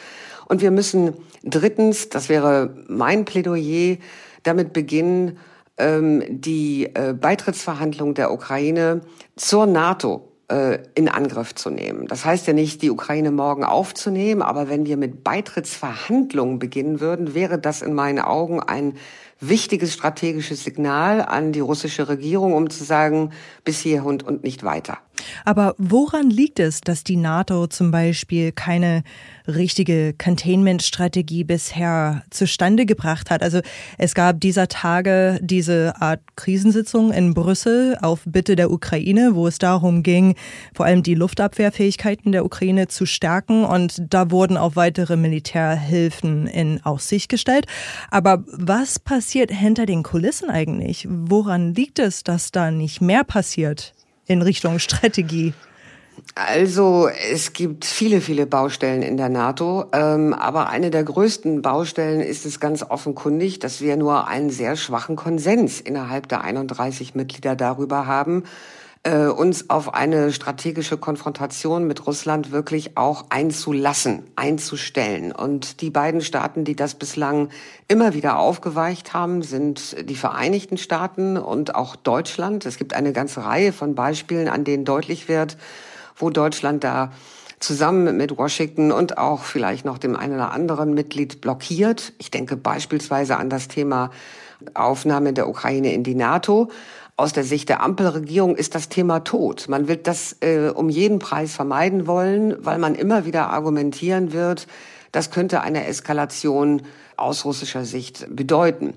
Und 0.45 0.61
wir 0.61 0.69
müssen 0.69 1.15
drittens, 1.43 2.09
das 2.09 2.29
wäre 2.29 2.75
mein 2.87 3.25
Plädoyer, 3.25 3.97
damit 4.43 4.71
beginnen, 4.71 5.39
ähm, 5.79 6.21
die 6.29 6.91
äh, 6.93 7.15
Beitrittsverhandlungen 7.19 8.13
der 8.13 8.31
Ukraine 8.31 9.01
zur 9.35 9.65
NATO 9.65 10.31
äh, 10.47 10.77
in 10.93 11.09
Angriff 11.09 11.55
zu 11.55 11.71
nehmen. 11.71 12.07
Das 12.07 12.23
heißt 12.23 12.45
ja 12.45 12.53
nicht, 12.53 12.83
die 12.83 12.91
Ukraine 12.91 13.31
morgen 13.31 13.63
aufzunehmen, 13.63 14.43
aber 14.43 14.69
wenn 14.69 14.85
wir 14.85 14.97
mit 14.97 15.23
Beitrittsverhandlungen 15.23 16.59
beginnen 16.59 16.99
würden, 16.99 17.33
wäre 17.33 17.57
das 17.57 17.81
in 17.81 17.95
meinen 17.95 18.19
Augen 18.19 18.59
ein 18.59 18.93
wichtiges 19.39 19.93
strategisches 19.93 20.63
Signal 20.63 21.21
an 21.21 21.51
die 21.51 21.59
russische 21.59 22.09
Regierung, 22.09 22.53
um 22.53 22.69
zu 22.69 22.83
sagen, 22.83 23.31
bis 23.63 23.79
hier 23.79 24.05
und, 24.05 24.23
und 24.23 24.43
nicht 24.43 24.63
weiter. 24.63 24.97
Aber 25.45 25.75
woran 25.77 26.29
liegt 26.29 26.59
es, 26.59 26.81
dass 26.81 27.03
die 27.03 27.15
NATO 27.15 27.67
zum 27.67 27.91
Beispiel 27.91 28.51
keine 28.51 29.03
richtige 29.47 30.13
Containment-Strategie 30.13 31.43
bisher 31.43 32.23
zustande 32.29 32.85
gebracht 32.85 33.29
hat? 33.29 33.41
Also 33.41 33.61
es 33.97 34.13
gab 34.13 34.39
dieser 34.41 34.67
Tage 34.67 35.39
diese 35.41 35.93
Art 35.99 36.21
Krisensitzung 36.35 37.11
in 37.11 37.33
Brüssel 37.33 37.97
auf 38.01 38.21
Bitte 38.25 38.55
der 38.55 38.71
Ukraine, 38.71 39.35
wo 39.35 39.47
es 39.47 39.57
darum 39.57 40.03
ging, 40.03 40.35
vor 40.73 40.85
allem 40.85 41.03
die 41.03 41.15
Luftabwehrfähigkeiten 41.15 42.31
der 42.31 42.45
Ukraine 42.45 42.87
zu 42.87 43.05
stärken. 43.05 43.63
Und 43.63 44.01
da 44.13 44.31
wurden 44.31 44.57
auch 44.57 44.75
weitere 44.75 45.15
Militärhilfen 45.15 46.47
in 46.47 46.83
Aussicht 46.83 47.29
gestellt. 47.29 47.65
Aber 48.11 48.43
was 48.47 48.99
passiert 48.99 49.51
hinter 49.51 49.85
den 49.85 50.03
Kulissen 50.03 50.49
eigentlich? 50.49 51.07
Woran 51.09 51.73
liegt 51.73 51.99
es, 51.99 52.23
dass 52.23 52.51
da 52.51 52.71
nicht 52.71 53.01
mehr 53.01 53.23
passiert? 53.23 53.93
In 54.27 54.41
Richtung 54.41 54.79
Strategie? 54.79 55.53
Also 56.35 57.09
es 57.31 57.53
gibt 57.53 57.85
viele, 57.85 58.21
viele 58.21 58.47
Baustellen 58.47 59.01
in 59.01 59.17
der 59.17 59.29
NATO, 59.29 59.85
ähm, 59.93 60.33
aber 60.33 60.69
eine 60.69 60.89
der 60.89 61.03
größten 61.03 61.61
Baustellen 61.61 62.21
ist 62.21 62.45
es 62.45 62.59
ganz 62.59 62.83
offenkundig, 62.83 63.59
dass 63.59 63.81
wir 63.81 63.97
nur 63.97 64.27
einen 64.27 64.49
sehr 64.49 64.75
schwachen 64.75 65.15
Konsens 65.15 65.79
innerhalb 65.79 66.27
der 66.27 66.41
31 66.41 67.15
Mitglieder 67.15 67.55
darüber 67.55 68.07
haben, 68.07 68.43
äh, 69.07 69.27
uns 69.27 69.69
auf 69.69 69.93
eine 69.93 70.33
strategische 70.33 70.97
Konfrontation 70.97 71.87
mit 71.87 72.05
Russland 72.05 72.51
wirklich 72.51 72.97
auch 72.97 73.27
einzulassen, 73.29 74.23
einzustellen. 74.35 75.31
Und 75.31 75.79
die 75.79 75.89
beiden 75.89 76.19
Staaten, 76.19 76.65
die 76.65 76.75
das 76.75 76.95
bislang 76.95 77.47
immer 77.87 78.13
wieder 78.13 78.37
aufgeweicht 78.37 79.13
haben, 79.13 79.43
sind 79.43 80.09
die 80.09 80.15
Vereinigten 80.15 80.77
Staaten 80.77 81.37
und 81.37 81.73
auch 81.73 81.95
Deutschland. 81.95 82.65
Es 82.65 82.77
gibt 82.77 82.93
eine 82.93 83.13
ganze 83.13 83.45
Reihe 83.45 83.71
von 83.71 83.95
Beispielen, 83.95 84.49
an 84.49 84.65
denen 84.65 84.83
deutlich 84.83 85.29
wird, 85.29 85.57
wo 86.17 86.29
Deutschland 86.29 86.83
da 86.83 87.13
zusammen 87.59 88.17
mit 88.17 88.37
Washington 88.37 88.91
und 88.91 89.17
auch 89.17 89.43
vielleicht 89.43 89.85
noch 89.85 89.99
dem 89.99 90.17
einen 90.17 90.33
oder 90.33 90.51
anderen 90.51 90.93
Mitglied 90.93 91.39
blockiert. 91.39 92.11
Ich 92.17 92.29
denke 92.29 92.57
beispielsweise 92.57 93.37
an 93.37 93.49
das 93.49 93.69
Thema 93.69 94.11
Aufnahme 94.73 95.31
der 95.31 95.47
Ukraine 95.47 95.93
in 95.93 96.03
die 96.03 96.15
NATO. 96.15 96.69
Aus 97.19 97.33
der 97.33 97.43
Sicht 97.43 97.67
der 97.69 97.81
Ampelregierung 97.81 98.55
ist 98.55 98.75
das 98.75 98.89
Thema 98.89 99.21
tot. 99.21 99.69
Man 99.69 99.87
wird 99.87 100.05
das 100.05 100.37
äh, 100.41 100.69
um 100.69 100.87
jeden 100.87 101.17
Preis 101.17 101.55
vermeiden 101.55 102.05
wollen, 102.05 102.63
weil 102.63 102.77
man 102.77 102.93
immer 102.93 103.25
wieder 103.25 103.49
argumentieren 103.49 104.33
wird, 104.33 104.67
das 105.11 105.31
könnte 105.31 105.61
eine 105.61 105.87
Eskalation 105.87 106.83
aus 107.15 107.43
russischer 107.43 107.85
Sicht 107.85 108.27
bedeuten. 108.29 108.93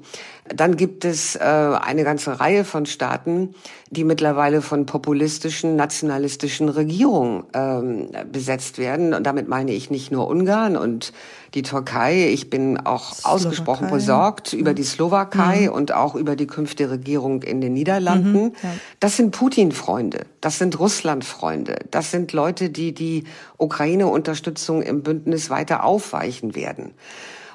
Dann 0.54 0.76
gibt 0.76 1.04
es 1.04 1.36
äh, 1.36 1.40
eine 1.40 2.04
ganze 2.04 2.40
Reihe 2.40 2.64
von 2.64 2.86
Staaten, 2.86 3.54
die 3.90 4.04
mittlerweile 4.04 4.62
von 4.62 4.86
populistischen, 4.86 5.76
nationalistischen 5.76 6.68
Regierungen 6.68 7.44
ähm, 7.54 8.08
besetzt 8.30 8.78
werden. 8.78 9.14
Und 9.14 9.24
damit 9.24 9.48
meine 9.48 9.72
ich 9.72 9.90
nicht 9.90 10.10
nur 10.10 10.28
Ungarn 10.28 10.76
und 10.76 11.12
die 11.54 11.62
Türkei. 11.62 12.28
Ich 12.28 12.50
bin 12.50 12.78
auch 12.78 13.14
Slowakei. 13.14 13.34
ausgesprochen 13.34 13.90
besorgt 13.90 14.52
über 14.52 14.74
die 14.74 14.82
Slowakei 14.82 15.62
mhm. 15.62 15.72
und 15.72 15.92
auch 15.92 16.14
über 16.14 16.36
die 16.36 16.46
künftige 16.46 16.90
Regierung 16.90 17.42
in 17.42 17.60
den 17.60 17.72
Niederlanden. 17.72 18.44
Mhm, 18.44 18.52
ja. 18.62 18.70
Das 19.00 19.16
sind 19.16 19.32
Putin-Freunde, 19.32 20.26
das 20.40 20.58
sind 20.58 20.78
Russland-Freunde, 20.78 21.76
das 21.90 22.10
sind 22.10 22.32
Leute, 22.32 22.70
die 22.70 22.92
die 22.92 23.24
Ukraine-Unterstützung 23.58 24.82
im 24.82 25.02
Bündnis 25.02 25.50
weiter 25.50 25.84
aufweichen 25.84 26.54
werden. 26.54 26.92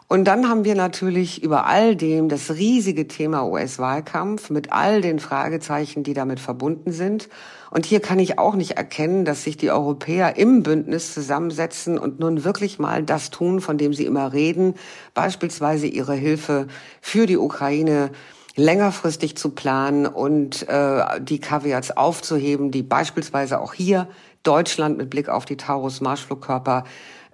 Und 0.08 0.26
dann 0.26 0.48
haben 0.48 0.66
wir 0.66 0.76
natürlich 0.76 1.42
über 1.42 1.66
all 1.66 1.96
dem 1.96 2.30
das 2.30 2.52
riesige 2.52 3.08
Thema 3.08 3.48
US-Wahlkampf 3.48 4.52
mit 4.52 4.72
all 4.72 5.02
den 5.02 5.18
Fragezeichen, 5.18 6.04
die 6.04 6.14
damit 6.14 6.40
verbunden 6.40 6.92
sind. 6.92 7.28
Und 7.72 7.88
hier 7.88 8.00
kann 8.02 8.20
ich 8.20 8.38
auch 8.38 8.54
nicht 8.54 8.72
erkennen, 8.72 9.26
dass 9.26 9.44
sich 9.44 9.58
die 9.58 9.72
Europäer 9.72 10.38
im 10.38 10.62
Bündnis 10.62 11.12
zusammensetzen 11.14 11.98
und 11.98 12.20
nun 12.20 12.44
wirklich 12.44 12.78
mal 12.78 13.02
das 13.02 13.32
tun, 13.32 13.62
von 13.62 13.80
dem 13.80 13.94
sie 13.94 14.06
immer 14.06 14.32
reden, 14.32 14.76
beispielsweise 15.16 15.88
ihre 15.88 16.14
Hilfe 16.14 16.68
für 17.02 17.26
die 17.26 17.38
Ukraine 17.38 18.12
längerfristig 18.56 19.36
zu 19.36 19.50
planen 19.50 20.06
und 20.06 20.70
äh, 20.70 21.20
die 21.20 21.40
Kaviats 21.40 21.92
aufzuheben, 21.92 22.70
die 22.70 22.84
beispielsweise 22.84 23.60
auch 23.60 23.74
hier 23.74 24.08
Deutschland 24.44 24.98
mit 24.98 25.10
Blick 25.10 25.30
auf 25.30 25.46
die 25.46 25.58
Taurus-Marschflugkörper 25.58 26.84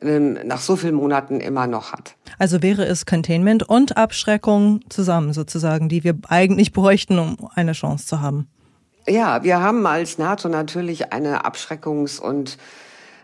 nach 0.01 0.59
so 0.59 0.75
vielen 0.75 0.95
Monaten 0.95 1.39
immer 1.39 1.67
noch 1.67 1.93
hat. 1.93 2.15
Also 2.39 2.61
wäre 2.61 2.85
es 2.85 3.05
Containment 3.05 3.63
und 3.63 3.97
Abschreckung 3.97 4.81
zusammen 4.89 5.33
sozusagen, 5.33 5.89
die 5.89 6.03
wir 6.03 6.17
eigentlich 6.27 6.73
bräuchten, 6.73 7.19
um 7.19 7.37
eine 7.53 7.73
Chance 7.73 8.07
zu 8.07 8.21
haben. 8.21 8.47
Ja, 9.07 9.43
wir 9.43 9.59
haben 9.59 9.85
als 9.85 10.17
NATO 10.17 10.49
natürlich 10.49 11.11
eine 11.11 11.45
Abschreckungs- 11.45 12.19
und 12.19 12.57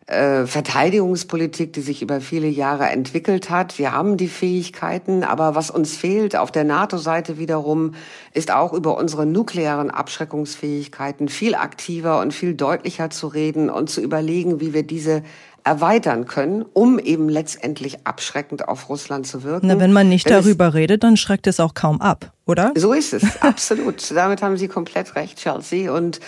äh, 0.07 0.46
Verteidigungspolitik, 0.46 1.74
die 1.74 1.81
sich 1.81 2.01
über 2.01 2.22
viele 2.22 2.48
Jahre 2.48 2.86
entwickelt 2.86 3.50
hat. 3.50 3.77
Wir 3.77 3.91
haben 3.91 4.15
die 4.15 4.29
Fähigkeiten, 4.29 5.24
aber 5.24 5.53
was 5.53 5.69
uns 5.69 5.98
fehlt 5.98 6.38
auf 6.38 6.50
der 6.50 6.63
NATO-Seite 6.63 7.38
wiederum, 7.38 7.93
ist 8.34 8.51
auch 8.51 8.72
über 8.72 8.98
unsere 8.98 9.25
nuklearen 9.25 9.91
Abschreckungsfähigkeiten 9.91 11.27
viel 11.27 11.55
aktiver 11.55 12.22
und 12.22 12.34
viel 12.34 12.53
deutlicher 12.53 13.10
zu 13.10 13.27
reden 13.27 13.69
und 13.69 13.89
zu 13.89 14.01
überlegen, 14.01 14.62
wie 14.62 14.74
wir 14.74 14.84
diese 14.84 15.24
erweitern 15.68 16.26
können, 16.26 16.66
um 16.74 16.98
eben 16.98 17.28
letztendlich 17.28 18.06
abschreckend 18.06 18.70
auf 18.70 18.88
Russland 18.88 19.28
zu 19.28 19.44
wirken. 19.44 19.68
Na, 19.68 19.80
wenn 19.80 19.92
man 19.92 20.08
nicht 20.08 20.26
wenn 20.26 20.34
darüber 20.34 20.74
redet, 20.74 21.04
dann 21.04 21.18
schreckt 21.18 21.46
es 21.46 21.60
auch 21.60 21.74
kaum 21.74 22.00
ab, 22.00 22.32
oder? 22.46 22.72
So 22.76 22.94
ist 22.94 23.14
es, 23.14 23.42
absolut. 23.42 24.10
Damit 24.16 24.42
haben 24.42 24.56
Sie 24.56 24.70
komplett 24.70 25.16
recht, 25.16 25.38
Chelsea. 25.38 25.92
Und 25.92 26.22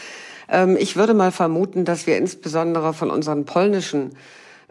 ähm, 0.50 0.75
ich 0.77 0.98
würde 0.98 1.13
mal 1.13 1.31
vermuten, 1.31 1.86
dass 1.86 2.05
wir 2.05 2.17
insbesondere 2.17 2.93
von 2.93 3.10
unseren 3.10 3.46
polnischen 3.46 4.12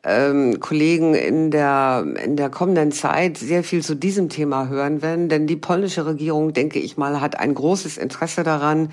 ähm, 0.04 0.60
Kollegen 0.60 1.14
in 1.14 1.50
der, 1.50 2.04
in 2.22 2.36
der 2.36 2.50
kommenden 2.50 2.92
Zeit 2.92 3.38
sehr 3.38 3.64
viel 3.64 3.82
zu 3.82 3.94
diesem 3.94 4.28
Thema 4.28 4.68
hören 4.68 5.00
werden. 5.00 5.30
Denn 5.30 5.46
die 5.46 5.56
polnische 5.56 6.04
Regierung, 6.04 6.52
denke 6.52 6.78
ich 6.78 6.98
mal, 6.98 7.22
hat 7.22 7.40
ein 7.40 7.54
großes 7.54 7.96
Interesse 7.96 8.42
daran, 8.42 8.90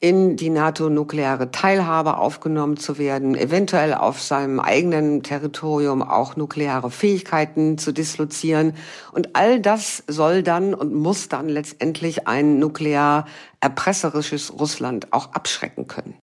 in 0.00 0.36
die 0.36 0.48
NATO-nukleare 0.48 1.50
Teilhabe 1.50 2.16
aufgenommen 2.16 2.78
zu 2.78 2.98
werden, 2.98 3.34
eventuell 3.34 3.92
auf 3.92 4.20
seinem 4.20 4.58
eigenen 4.58 5.22
Territorium 5.22 6.02
auch 6.02 6.36
nukleare 6.36 6.90
Fähigkeiten 6.90 7.76
zu 7.76 7.92
dislozieren. 7.92 8.74
Und 9.12 9.36
all 9.36 9.60
das 9.60 10.02
soll 10.06 10.42
dann 10.42 10.72
und 10.72 10.94
muss 10.94 11.28
dann 11.28 11.50
letztendlich 11.50 12.26
ein 12.26 12.58
nuklear 12.58 13.26
erpresserisches 13.60 14.58
Russland 14.58 15.12
auch 15.12 15.32
abschrecken 15.32 15.86
können. 15.86 16.14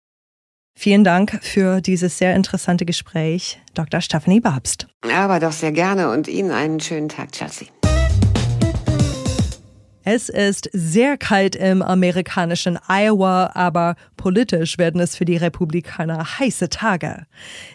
Vielen 0.79 1.05
Dank 1.05 1.39
für 1.43 1.81
dieses 1.81 2.19
sehr 2.19 2.35
interessante 2.35 2.85
Gespräch, 2.85 3.61
Dr. 3.75 4.01
Stephanie 4.03 4.41
Babst. 4.41 4.87
Aber 5.15 5.41
doch 5.41 5.53
sehr 5.53 5.73
gerne 5.73 6.11
und 6.11 6.29
Ihnen 6.29 6.51
einen 6.51 6.81
schönen 6.81 7.09
Tag, 7.09 7.33
Chelsea. 7.33 7.69
Es 10.09 10.29
ist 10.29 10.71
sehr 10.73 11.17
kalt 11.17 11.57
im 11.57 11.83
amerikanischen 11.83 12.79
Iowa, 12.87 13.51
aber 13.55 13.97
politisch 14.17 14.79
werden 14.79 15.01
es 15.01 15.17
für 15.17 15.25
die 15.25 15.37
Republikaner 15.37 16.39
heiße 16.39 16.69
Tage. 16.69 17.27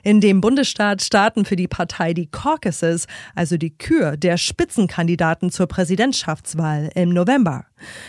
In 0.02 0.22
dem 0.22 0.40
Bundesstaat 0.40 1.02
starten 1.02 1.44
für 1.44 1.58
die 1.58 1.68
Partei 1.68 2.14
die 2.14 2.28
Caucuses, 2.28 3.08
also 3.36 3.58
die 3.58 3.78
Kür 3.78 4.16
der 4.16 4.38
Spitzenkandidaten 4.38 5.52
zur 5.52 5.68
Präsidentschaftswahl 5.68 6.90
im 6.96 7.10
November. 7.10 7.66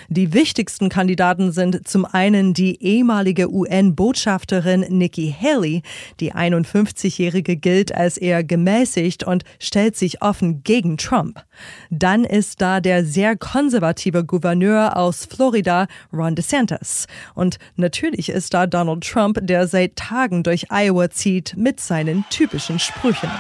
Die 0.09 0.33
wichtigsten 0.33 0.89
Kandidaten 0.89 1.53
sind 1.53 1.89
zum 1.89 2.05
einen 2.05 2.55
die 2.55 2.83
ehemalige 2.83 3.53
UN-Botschafterin 3.53 4.81
Nikki 4.89 5.35
Haley. 5.39 5.83
Die 6.21 6.33
51-Jährige 6.33 7.57
gilt 7.57 7.95
als 7.95 8.17
eher 8.17 8.45
gemäßigt 8.45 9.25
und 9.25 9.45
stellt 9.59 9.97
sich 9.97 10.23
offen 10.23 10.63
gegen 10.63 10.97
Trump. 10.97 11.45
Dann 11.91 12.25
ist 12.25 12.61
da 12.61 12.81
der 12.81 13.05
sehr 13.05 13.37
konservative 13.37 14.25
Gouverneur 14.25 14.97
aus 14.97 15.27
Florida, 15.27 15.87
Ron 16.13 16.35
DeSantis. 16.35 17.07
Und 17.35 17.59
natürlich 17.77 18.29
ist 18.29 18.55
da 18.55 18.67
Donald 18.67 19.05
Trump, 19.05 19.39
der 19.43 19.67
seit 19.67 19.97
Tagen 19.97 20.43
durch 20.43 20.67
Iowa 20.71 21.11
zieht 21.11 21.55
mit 21.57 21.81
seinen 21.81 22.25
typischen 22.31 22.79
Sprüchen. 22.79 23.31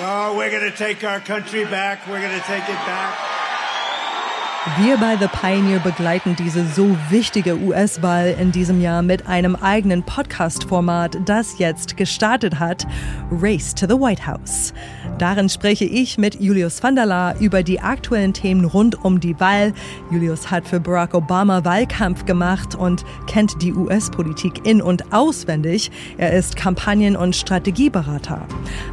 Oh, 0.00 0.36
we're 0.36 0.50
gonna 0.50 0.70
take 0.70 1.04
our 1.04 1.18
country 1.18 1.64
back. 1.64 1.98
We're 2.06 2.20
gonna 2.20 2.38
take 2.46 2.68
it 2.68 2.86
back. 2.86 3.27
Wir 4.76 4.96
bei 4.96 5.16
The 5.16 5.28
Pioneer 5.28 5.78
begleiten 5.78 6.36
diese 6.36 6.64
so 6.66 6.96
wichtige 7.10 7.58
US-Wahl 7.58 8.36
in 8.38 8.52
diesem 8.52 8.80
Jahr 8.80 9.02
mit 9.02 9.26
einem 9.26 9.56
eigenen 9.56 10.02
Podcast-Format, 10.02 11.18
das 11.24 11.58
jetzt 11.58 11.96
gestartet 11.96 12.58
hat, 12.58 12.86
Race 13.30 13.74
to 13.74 13.86
the 13.86 13.94
White 13.94 14.26
House. 14.26 14.74
Darin 15.18 15.48
spreche 15.48 15.84
ich 15.84 16.18
mit 16.18 16.40
Julius 16.40 16.82
van 16.82 16.94
der 16.94 17.06
Laar 17.06 17.38
über 17.40 17.62
die 17.62 17.80
aktuellen 17.80 18.32
Themen 18.32 18.64
rund 18.64 19.04
um 19.04 19.20
die 19.20 19.38
Wahl. 19.40 19.72
Julius 20.10 20.50
hat 20.50 20.66
für 20.66 20.80
Barack 20.80 21.14
Obama 21.14 21.64
Wahlkampf 21.64 22.24
gemacht 22.24 22.74
und 22.74 23.04
kennt 23.26 23.62
die 23.62 23.72
US-Politik 23.72 24.66
in- 24.66 24.82
und 24.82 25.12
auswendig. 25.12 25.90
Er 26.18 26.32
ist 26.32 26.56
Kampagnen- 26.56 27.16
und 27.16 27.34
Strategieberater. 27.34 28.46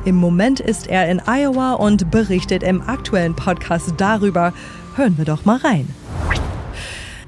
Im 0.06 0.16
Moment 0.16 0.60
ist 0.60 0.88
er 0.88 1.10
in 1.10 1.22
Iowa 1.28 1.74
und 1.74 2.10
berichtet 2.10 2.64
im 2.64 2.82
aktuellen 2.82 3.36
Podcast 3.36 3.94
darüber, 3.98 4.54
Hören 4.96 5.18
wir 5.18 5.26
doch 5.26 5.44
mal 5.44 5.58
rein. 5.58 5.94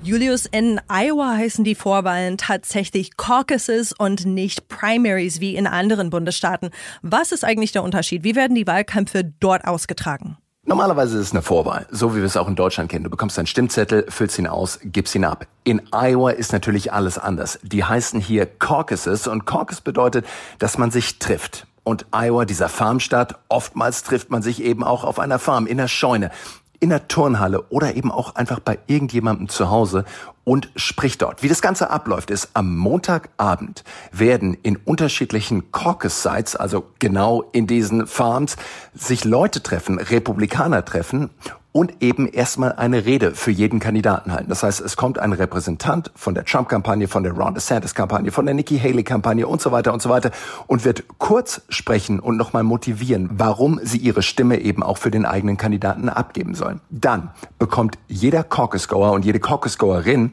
Julius, 0.01 0.45
in 0.45 0.79
Iowa 0.87 1.35
heißen 1.35 1.65
die 1.65 1.75
Vorwahlen 1.75 2.37
tatsächlich 2.37 3.17
Caucuses 3.17 3.91
und 3.91 4.25
nicht 4.25 4.69
Primaries 4.69 5.41
wie 5.41 5.53
in 5.53 5.67
anderen 5.67 6.09
Bundesstaaten. 6.09 6.69
Was 7.01 7.33
ist 7.33 7.43
eigentlich 7.43 7.73
der 7.73 7.83
Unterschied? 7.83 8.23
Wie 8.23 8.37
werden 8.37 8.55
die 8.55 8.65
Wahlkämpfe 8.65 9.25
dort 9.41 9.65
ausgetragen? 9.65 10.37
Normalerweise 10.63 11.17
ist 11.17 11.27
es 11.27 11.31
eine 11.33 11.41
Vorwahl, 11.41 11.87
so 11.91 12.13
wie 12.15 12.19
wir 12.19 12.25
es 12.25 12.37
auch 12.37 12.47
in 12.47 12.55
Deutschland 12.55 12.89
kennen. 12.89 13.03
Du 13.03 13.09
bekommst 13.09 13.37
einen 13.37 13.47
Stimmzettel, 13.47 14.05
füllst 14.07 14.39
ihn 14.39 14.47
aus, 14.47 14.79
gibst 14.83 15.13
ihn 15.15 15.25
ab. 15.25 15.45
In 15.65 15.81
Iowa 15.91 16.29
ist 16.29 16.53
natürlich 16.53 16.93
alles 16.93 17.17
anders. 17.17 17.59
Die 17.63 17.83
heißen 17.83 18.21
hier 18.21 18.45
Caucuses 18.45 19.27
und 19.27 19.45
Caucus 19.45 19.81
bedeutet, 19.81 20.25
dass 20.59 20.77
man 20.77 20.89
sich 20.89 21.19
trifft. 21.19 21.67
Und 21.83 22.05
Iowa, 22.11 22.43
dieser 22.43 22.67
Farmstadt, 22.67 23.39
oftmals 23.47 24.03
trifft 24.03 24.29
man 24.29 24.41
sich 24.41 24.61
eben 24.61 24.83
auch 24.83 25.05
auf 25.05 25.19
einer 25.19 25.39
Farm, 25.39 25.67
in 25.67 25.77
der 25.77 25.87
Scheune 25.87 26.31
in 26.79 26.89
der 26.89 27.07
Turnhalle 27.07 27.63
oder 27.69 27.95
eben 27.95 28.11
auch 28.11 28.35
einfach 28.35 28.59
bei 28.59 28.79
irgendjemandem 28.87 29.49
zu 29.49 29.69
Hause 29.69 30.05
und 30.43 30.69
spricht 30.75 31.21
dort. 31.21 31.43
Wie 31.43 31.49
das 31.49 31.61
Ganze 31.61 31.89
abläuft, 31.89 32.29
ist 32.29 32.51
am 32.53 32.77
Montagabend 32.77 33.83
werden 34.11 34.53
in 34.63 34.77
unterschiedlichen 34.77 35.71
Caucus-Sites, 35.71 36.55
also 36.55 36.85
genau 36.99 37.43
in 37.51 37.67
diesen 37.67 38.07
Farms, 38.07 38.55
sich 38.93 39.25
Leute 39.25 39.61
treffen, 39.61 39.99
Republikaner 39.99 40.85
treffen 40.85 41.31
und 41.77 42.01
eben 42.01 42.27
erstmal 42.27 42.73
eine 42.73 43.05
Rede 43.05 43.35
für 43.35 43.51
jeden 43.51 43.79
Kandidaten 43.79 44.31
halten. 44.31 44.49
Das 44.49 44.63
heißt, 44.63 44.79
es 44.81 44.97
kommt 44.97 45.19
ein 45.19 45.31
Repräsentant 45.31 46.09
von 46.15 46.33
der 46.33 46.43
Trump-Kampagne, 46.43 47.07
von 47.07 47.21
der 47.21 47.33
Ron 47.33 47.53
DeSantis-Kampagne, 47.53 48.31
von 48.31 48.47
der 48.47 48.55
Nikki 48.55 48.79
Haley-Kampagne 48.79 49.47
und 49.47 49.61
so 49.61 49.71
weiter 49.71 49.93
und 49.93 50.01
so 50.01 50.09
weiter 50.09 50.31
und 50.65 50.85
wird 50.85 51.03
kurz 51.19 51.61
sprechen 51.69 52.19
und 52.19 52.35
nochmal 52.35 52.63
motivieren, 52.63 53.29
warum 53.33 53.79
sie 53.83 53.99
ihre 53.99 54.23
Stimme 54.23 54.59
eben 54.59 54.81
auch 54.81 54.97
für 54.97 55.11
den 55.11 55.27
eigenen 55.27 55.57
Kandidaten 55.57 56.09
abgeben 56.09 56.55
sollen. 56.55 56.81
Dann 56.89 57.29
bekommt 57.59 57.99
jeder 58.07 58.43
Caucus-Goer 58.43 59.11
und 59.11 59.23
jede 59.23 59.39
Caucus-Goerin 59.39 60.31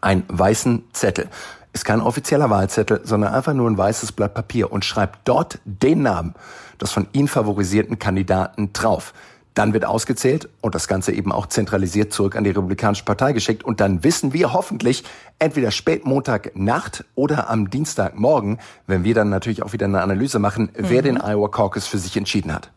einen 0.00 0.22
weißen 0.28 0.84
Zettel. 0.92 1.28
Ist 1.72 1.86
kein 1.86 2.00
offizieller 2.00 2.50
Wahlzettel, 2.50 3.00
sondern 3.02 3.34
einfach 3.34 3.52
nur 3.52 3.68
ein 3.68 3.76
weißes 3.76 4.12
Blatt 4.12 4.32
Papier 4.32 4.70
und 4.70 4.84
schreibt 4.84 5.26
dort 5.26 5.58
den 5.64 6.02
Namen 6.02 6.36
des 6.80 6.92
von 6.92 7.08
ihnen 7.10 7.26
favorisierten 7.26 7.98
Kandidaten 7.98 8.72
drauf. 8.72 9.12
Dann 9.58 9.72
wird 9.72 9.84
ausgezählt 9.84 10.48
und 10.60 10.76
das 10.76 10.86
Ganze 10.86 11.10
eben 11.10 11.32
auch 11.32 11.46
zentralisiert 11.46 12.12
zurück 12.12 12.36
an 12.36 12.44
die 12.44 12.50
Republikanische 12.50 13.04
Partei 13.04 13.32
geschickt. 13.32 13.64
Und 13.64 13.80
dann 13.80 14.04
wissen 14.04 14.32
wir 14.32 14.52
hoffentlich 14.52 15.02
entweder 15.40 15.72
spät 15.72 16.06
Montagnacht 16.06 17.04
oder 17.16 17.50
am 17.50 17.68
Dienstagmorgen, 17.68 18.60
wenn 18.86 19.02
wir 19.02 19.14
dann 19.14 19.30
natürlich 19.30 19.64
auch 19.64 19.72
wieder 19.72 19.86
eine 19.86 20.00
Analyse 20.00 20.38
machen, 20.38 20.70
mhm. 20.76 20.84
wer 20.90 21.02
den 21.02 21.20
Iowa 21.20 21.48
Caucus 21.48 21.88
für 21.88 21.98
sich 21.98 22.16
entschieden 22.16 22.54
hat. 22.54 22.70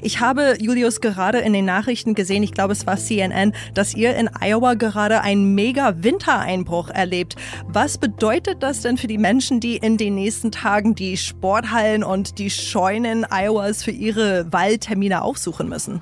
Ich 0.00 0.20
habe, 0.20 0.56
Julius, 0.58 1.02
gerade 1.02 1.38
in 1.40 1.52
den 1.52 1.66
Nachrichten 1.66 2.14
gesehen, 2.14 2.42
ich 2.42 2.52
glaube 2.54 2.72
es 2.72 2.86
war 2.86 2.96
CNN, 2.96 3.52
dass 3.74 3.94
ihr 3.94 4.16
in 4.16 4.30
Iowa 4.40 4.72
gerade 4.72 5.20
einen 5.20 5.54
mega 5.54 6.02
Wintereinbruch 6.02 6.88
erlebt. 6.88 7.36
Was 7.68 7.98
bedeutet 7.98 8.62
das 8.62 8.80
denn 8.80 8.96
für 8.96 9.06
die 9.06 9.18
Menschen, 9.18 9.60
die 9.60 9.76
in 9.76 9.98
den 9.98 10.14
nächsten 10.14 10.50
Tagen 10.50 10.94
die 10.94 11.18
Sporthallen 11.18 12.02
und 12.02 12.38
die 12.38 12.48
Scheunen 12.48 13.26
Iowas 13.30 13.84
für 13.84 13.90
ihre 13.90 14.50
Wahltermine 14.50 15.20
aufsuchen 15.20 15.68
müssen? 15.68 16.00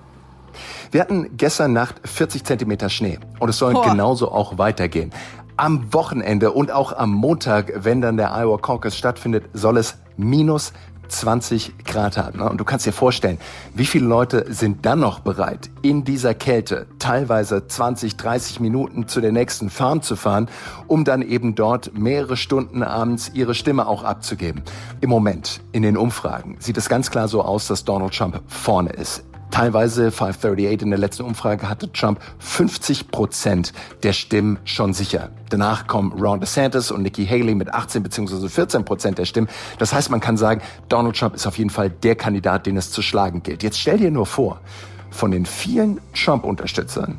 Wir 0.90 1.00
hatten 1.00 1.36
gestern 1.36 1.72
Nacht 1.72 1.96
40 2.04 2.44
Zentimeter 2.44 2.88
Schnee 2.88 3.18
und 3.38 3.48
es 3.48 3.58
soll 3.58 3.72
Boah. 3.72 3.90
genauso 3.90 4.30
auch 4.30 4.58
weitergehen. 4.58 5.10
Am 5.56 5.92
Wochenende 5.92 6.52
und 6.52 6.70
auch 6.70 6.96
am 6.96 7.12
Montag, 7.12 7.72
wenn 7.76 8.00
dann 8.00 8.16
der 8.16 8.34
Iowa 8.34 8.58
Caucus 8.58 8.96
stattfindet, 8.96 9.44
soll 9.52 9.76
es 9.76 9.96
minus 10.16 10.72
20 11.10 11.84
Grad 11.84 12.16
haben. 12.16 12.40
Und 12.40 12.58
du 12.58 12.64
kannst 12.64 12.86
dir 12.86 12.92
vorstellen, 12.92 13.38
wie 13.74 13.84
viele 13.84 14.06
Leute 14.06 14.46
sind 14.48 14.86
dann 14.86 15.00
noch 15.00 15.20
bereit, 15.20 15.70
in 15.82 16.04
dieser 16.04 16.34
Kälte 16.34 16.86
teilweise 16.98 17.66
20, 17.66 18.16
30 18.16 18.60
Minuten 18.60 19.08
zu 19.08 19.20
der 19.20 19.32
nächsten 19.32 19.70
Farm 19.70 20.02
zu 20.02 20.16
fahren, 20.16 20.48
um 20.86 21.04
dann 21.04 21.22
eben 21.22 21.54
dort 21.54 21.96
mehrere 21.98 22.36
Stunden 22.36 22.82
abends 22.82 23.30
ihre 23.34 23.54
Stimme 23.54 23.86
auch 23.86 24.04
abzugeben. 24.04 24.62
Im 25.00 25.10
Moment 25.10 25.60
in 25.72 25.82
den 25.82 25.96
Umfragen 25.96 26.56
sieht 26.60 26.76
es 26.76 26.88
ganz 26.88 27.10
klar 27.10 27.28
so 27.28 27.42
aus, 27.42 27.66
dass 27.66 27.84
Donald 27.84 28.14
Trump 28.14 28.40
vorne 28.46 28.90
ist. 28.90 29.24
Teilweise 29.50 30.10
538 30.10 30.82
in 30.82 30.90
der 30.90 30.98
letzten 30.98 31.24
Umfrage 31.24 31.68
hatte 31.68 31.92
Trump 31.92 32.20
50 32.38 33.10
Prozent 33.10 33.72
der 34.02 34.12
Stimmen 34.12 34.58
schon 34.64 34.94
sicher. 34.94 35.30
Danach 35.48 35.86
kommen 35.86 36.12
Ron 36.12 36.40
DeSantis 36.40 36.90
und 36.90 37.02
Nikki 37.02 37.26
Haley 37.26 37.54
mit 37.54 37.72
18 37.74 38.02
bzw. 38.02 38.48
14 38.48 38.84
Prozent 38.84 39.18
der 39.18 39.24
Stimmen. 39.24 39.48
Das 39.78 39.92
heißt, 39.92 40.10
man 40.10 40.20
kann 40.20 40.36
sagen, 40.36 40.60
Donald 40.88 41.16
Trump 41.16 41.34
ist 41.34 41.46
auf 41.46 41.58
jeden 41.58 41.70
Fall 41.70 41.90
der 41.90 42.14
Kandidat, 42.14 42.66
den 42.66 42.76
es 42.76 42.92
zu 42.92 43.02
schlagen 43.02 43.42
gilt. 43.42 43.62
Jetzt 43.62 43.80
stell 43.80 43.98
dir 43.98 44.10
nur 44.10 44.26
vor, 44.26 44.60
von 45.10 45.32
den 45.32 45.46
vielen 45.46 46.00
Trump-Unterstützern 46.14 47.18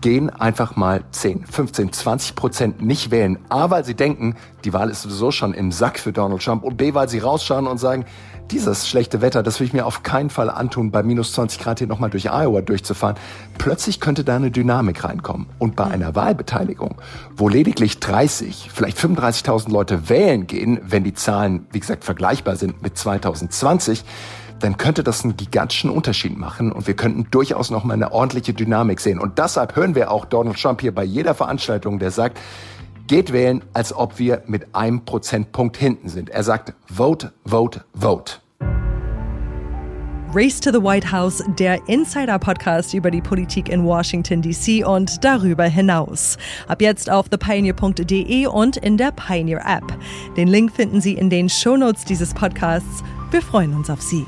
gehen 0.00 0.30
einfach 0.30 0.76
mal 0.76 1.04
10, 1.10 1.46
15, 1.46 1.92
20 1.92 2.36
Prozent 2.36 2.82
nicht 2.82 3.10
wählen. 3.10 3.38
A, 3.48 3.70
weil 3.70 3.84
sie 3.84 3.94
denken, 3.94 4.36
die 4.64 4.72
Wahl 4.72 4.90
ist 4.90 5.02
sowieso 5.02 5.30
schon 5.30 5.52
im 5.54 5.72
Sack 5.72 5.98
für 5.98 6.12
Donald 6.12 6.42
Trump 6.42 6.62
und 6.64 6.76
B, 6.76 6.94
weil 6.94 7.08
sie 7.08 7.18
rausschauen 7.18 7.66
und 7.66 7.78
sagen, 7.78 8.04
dieses 8.50 8.88
schlechte 8.88 9.20
Wetter, 9.20 9.42
das 9.42 9.60
will 9.60 9.66
ich 9.66 9.72
mir 9.72 9.86
auf 9.86 10.02
keinen 10.02 10.30
Fall 10.30 10.50
antun, 10.50 10.90
bei 10.90 11.02
minus 11.02 11.32
20 11.32 11.58
Grad 11.58 11.78
hier 11.78 11.88
nochmal 11.88 12.10
durch 12.10 12.26
Iowa 12.26 12.60
durchzufahren. 12.60 13.16
Plötzlich 13.58 14.00
könnte 14.00 14.24
da 14.24 14.36
eine 14.36 14.50
Dynamik 14.50 15.04
reinkommen. 15.04 15.46
Und 15.58 15.76
bei 15.76 15.84
einer 15.84 16.14
Wahlbeteiligung, 16.14 16.96
wo 17.36 17.48
lediglich 17.48 18.00
30, 18.00 18.70
vielleicht 18.72 18.98
35.000 18.98 19.70
Leute 19.70 20.08
wählen 20.08 20.46
gehen, 20.46 20.80
wenn 20.84 21.04
die 21.04 21.14
Zahlen, 21.14 21.66
wie 21.72 21.80
gesagt, 21.80 22.04
vergleichbar 22.04 22.56
sind 22.56 22.82
mit 22.82 22.96
2020, 22.96 24.04
dann 24.60 24.78
könnte 24.78 25.02
das 25.02 25.24
einen 25.24 25.36
gigantischen 25.36 25.90
Unterschied 25.90 26.36
machen 26.38 26.72
und 26.72 26.86
wir 26.86 26.94
könnten 26.94 27.26
durchaus 27.30 27.70
noch 27.70 27.84
mal 27.84 27.94
eine 27.94 28.12
ordentliche 28.12 28.54
Dynamik 28.54 29.00
sehen. 29.00 29.18
Und 29.18 29.38
deshalb 29.38 29.76
hören 29.76 29.94
wir 29.94 30.10
auch 30.10 30.24
Donald 30.24 30.60
Trump 30.60 30.80
hier 30.80 30.94
bei 30.94 31.04
jeder 31.04 31.34
Veranstaltung, 31.34 31.98
der 31.98 32.10
sagt, 32.10 32.38
geht 33.06 33.32
wählen, 33.32 33.62
als 33.72 33.94
ob 33.94 34.18
wir 34.18 34.42
mit 34.46 34.74
einem 34.74 35.04
Prozentpunkt 35.04 35.76
hinten 35.76 36.08
sind. 36.08 36.30
Er 36.30 36.42
sagt, 36.42 36.72
vote, 36.86 37.32
vote, 37.44 37.84
vote. 37.94 38.40
Race 40.34 40.60
to 40.60 40.70
the 40.70 40.82
White 40.82 41.10
House, 41.12 41.42
der 41.58 41.88
Insider-Podcast 41.88 42.92
über 42.92 43.10
die 43.10 43.22
Politik 43.22 43.70
in 43.70 43.84
Washington, 43.84 44.42
D.C. 44.42 44.84
und 44.84 45.24
darüber 45.24 45.64
hinaus. 45.64 46.36
Ab 46.68 46.82
jetzt 46.82 47.08
auf 47.08 47.28
thepioneer.de 47.30 48.46
und 48.46 48.76
in 48.76 48.98
der 48.98 49.12
Pioneer 49.12 49.62
App. 49.64 49.98
Den 50.36 50.48
Link 50.48 50.72
finden 50.72 51.00
Sie 51.00 51.14
in 51.14 51.30
den 51.30 51.48
Shownotes 51.48 52.04
dieses 52.04 52.34
Podcasts. 52.34 53.02
Wir 53.30 53.40
freuen 53.40 53.72
uns 53.74 53.88
auf 53.88 54.02
Sie. 54.02 54.26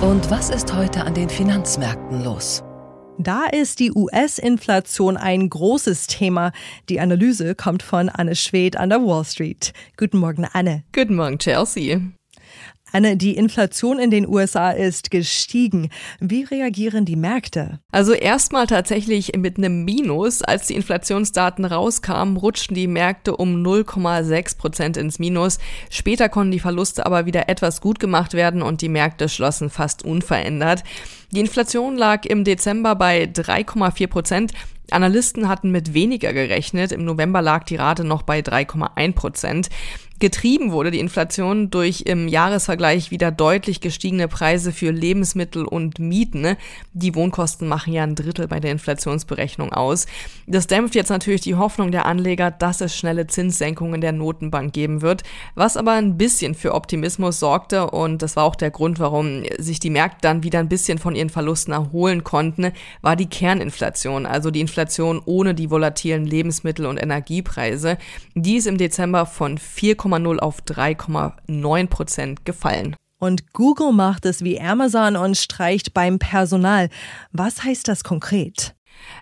Und 0.00 0.30
was 0.30 0.50
ist 0.50 0.72
heute 0.74 1.04
an 1.04 1.14
den 1.14 1.28
Finanzmärkten 1.28 2.22
los? 2.22 2.62
Da 3.18 3.44
ist 3.44 3.78
die 3.78 3.92
US-Inflation 3.92 5.16
ein 5.16 5.48
großes 5.48 6.06
Thema. 6.06 6.52
Die 6.88 6.98
Analyse 6.98 7.54
kommt 7.54 7.82
von 7.82 8.08
Anne 8.08 8.34
Schwedt 8.34 8.76
an 8.76 8.88
der 8.88 9.02
Wall 9.02 9.24
Street. 9.24 9.72
Guten 9.96 10.18
Morgen, 10.18 10.46
Anne. 10.50 10.82
Guten 10.92 11.16
Morgen, 11.16 11.38
Chelsea. 11.38 12.00
Anne, 12.94 13.16
die 13.16 13.36
Inflation 13.36 13.98
in 13.98 14.10
den 14.10 14.28
USA 14.28 14.70
ist 14.70 15.10
gestiegen. 15.10 15.88
Wie 16.20 16.44
reagieren 16.44 17.06
die 17.06 17.16
Märkte? 17.16 17.80
Also 17.90 18.12
erstmal 18.12 18.66
tatsächlich 18.66 19.32
mit 19.36 19.56
einem 19.56 19.84
Minus. 19.84 20.42
Als 20.42 20.66
die 20.66 20.74
Inflationsdaten 20.74 21.64
rauskamen, 21.64 22.36
rutschten 22.36 22.74
die 22.74 22.86
Märkte 22.86 23.36
um 23.36 23.62
0,6 23.62 24.58
Prozent 24.58 24.96
ins 24.98 25.18
Minus. 25.18 25.58
Später 25.88 26.28
konnten 26.28 26.52
die 26.52 26.60
Verluste 26.60 27.06
aber 27.06 27.24
wieder 27.24 27.48
etwas 27.48 27.80
gut 27.80 27.98
gemacht 27.98 28.34
werden 28.34 28.60
und 28.60 28.82
die 28.82 28.90
Märkte 28.90 29.30
schlossen 29.30 29.70
fast 29.70 30.04
unverändert. 30.04 30.82
Die 31.32 31.40
Inflation 31.40 31.96
lag 31.96 32.26
im 32.26 32.44
Dezember 32.44 32.94
bei 32.94 33.24
3,4 33.24 34.06
Prozent. 34.06 34.52
Analysten 34.90 35.48
hatten 35.48 35.70
mit 35.70 35.94
weniger 35.94 36.32
gerechnet. 36.32 36.92
Im 36.92 37.04
November 37.04 37.42
lag 37.42 37.64
die 37.64 37.76
Rate 37.76 38.04
noch 38.04 38.22
bei 38.22 38.40
3,1 38.40 39.12
Prozent. 39.14 39.68
Getrieben 40.22 40.70
wurde 40.70 40.92
die 40.92 41.00
Inflation 41.00 41.68
durch 41.70 42.02
im 42.02 42.28
Jahresvergleich 42.28 43.10
wieder 43.10 43.32
deutlich 43.32 43.80
gestiegene 43.80 44.28
Preise 44.28 44.70
für 44.70 44.92
Lebensmittel 44.92 45.64
und 45.64 45.98
Mieten. 45.98 46.56
Die 46.92 47.16
Wohnkosten 47.16 47.66
machen 47.66 47.92
ja 47.92 48.04
ein 48.04 48.14
Drittel 48.14 48.46
bei 48.46 48.60
der 48.60 48.70
Inflationsberechnung 48.70 49.72
aus. 49.72 50.06
Das 50.46 50.68
dämpft 50.68 50.94
jetzt 50.94 51.08
natürlich 51.08 51.40
die 51.40 51.56
Hoffnung 51.56 51.90
der 51.90 52.06
Anleger, 52.06 52.52
dass 52.52 52.80
es 52.80 52.96
schnelle 52.96 53.26
Zinssenkungen 53.26 54.00
der 54.00 54.12
Notenbank 54.12 54.72
geben 54.72 55.02
wird, 55.02 55.24
was 55.56 55.76
aber 55.76 55.94
ein 55.94 56.16
bisschen 56.16 56.54
für 56.54 56.74
Optimismus 56.74 57.40
sorgte 57.40 57.90
und 57.90 58.22
das 58.22 58.36
war 58.36 58.44
auch 58.44 58.54
der 58.54 58.70
Grund, 58.70 59.00
warum 59.00 59.42
sich 59.58 59.80
die 59.80 59.90
Märkte 59.90 60.18
dann 60.20 60.44
wieder 60.44 60.60
ein 60.60 60.68
bisschen 60.68 60.98
von 60.98 61.16
ihren 61.16 61.30
Verlusten 61.30 61.72
erholen 61.72 62.22
konnten, 62.22 62.70
war 63.00 63.16
die 63.16 63.26
Kerninflation, 63.26 64.24
also 64.26 64.52
die 64.52 64.60
Inflation 64.60 64.71
ohne 65.26 65.54
die 65.54 65.70
volatilen 65.70 66.26
Lebensmittel- 66.26 66.86
und 66.86 66.98
Energiepreise. 66.98 67.98
Die 68.34 68.56
ist 68.56 68.66
im 68.66 68.78
Dezember 68.78 69.26
von 69.26 69.58
4, 69.58 69.96
3,0 69.96 70.38
auf 70.38 70.62
3,9 70.62 71.86
Prozent 71.88 72.44
gefallen. 72.44 72.96
Und 73.18 73.52
Google 73.52 73.92
macht 73.92 74.26
es 74.26 74.42
wie 74.42 74.60
Amazon 74.60 75.16
und 75.16 75.36
streicht 75.36 75.94
beim 75.94 76.18
Personal. 76.18 76.88
Was 77.30 77.62
heißt 77.62 77.86
das 77.86 78.02
konkret? 78.02 78.74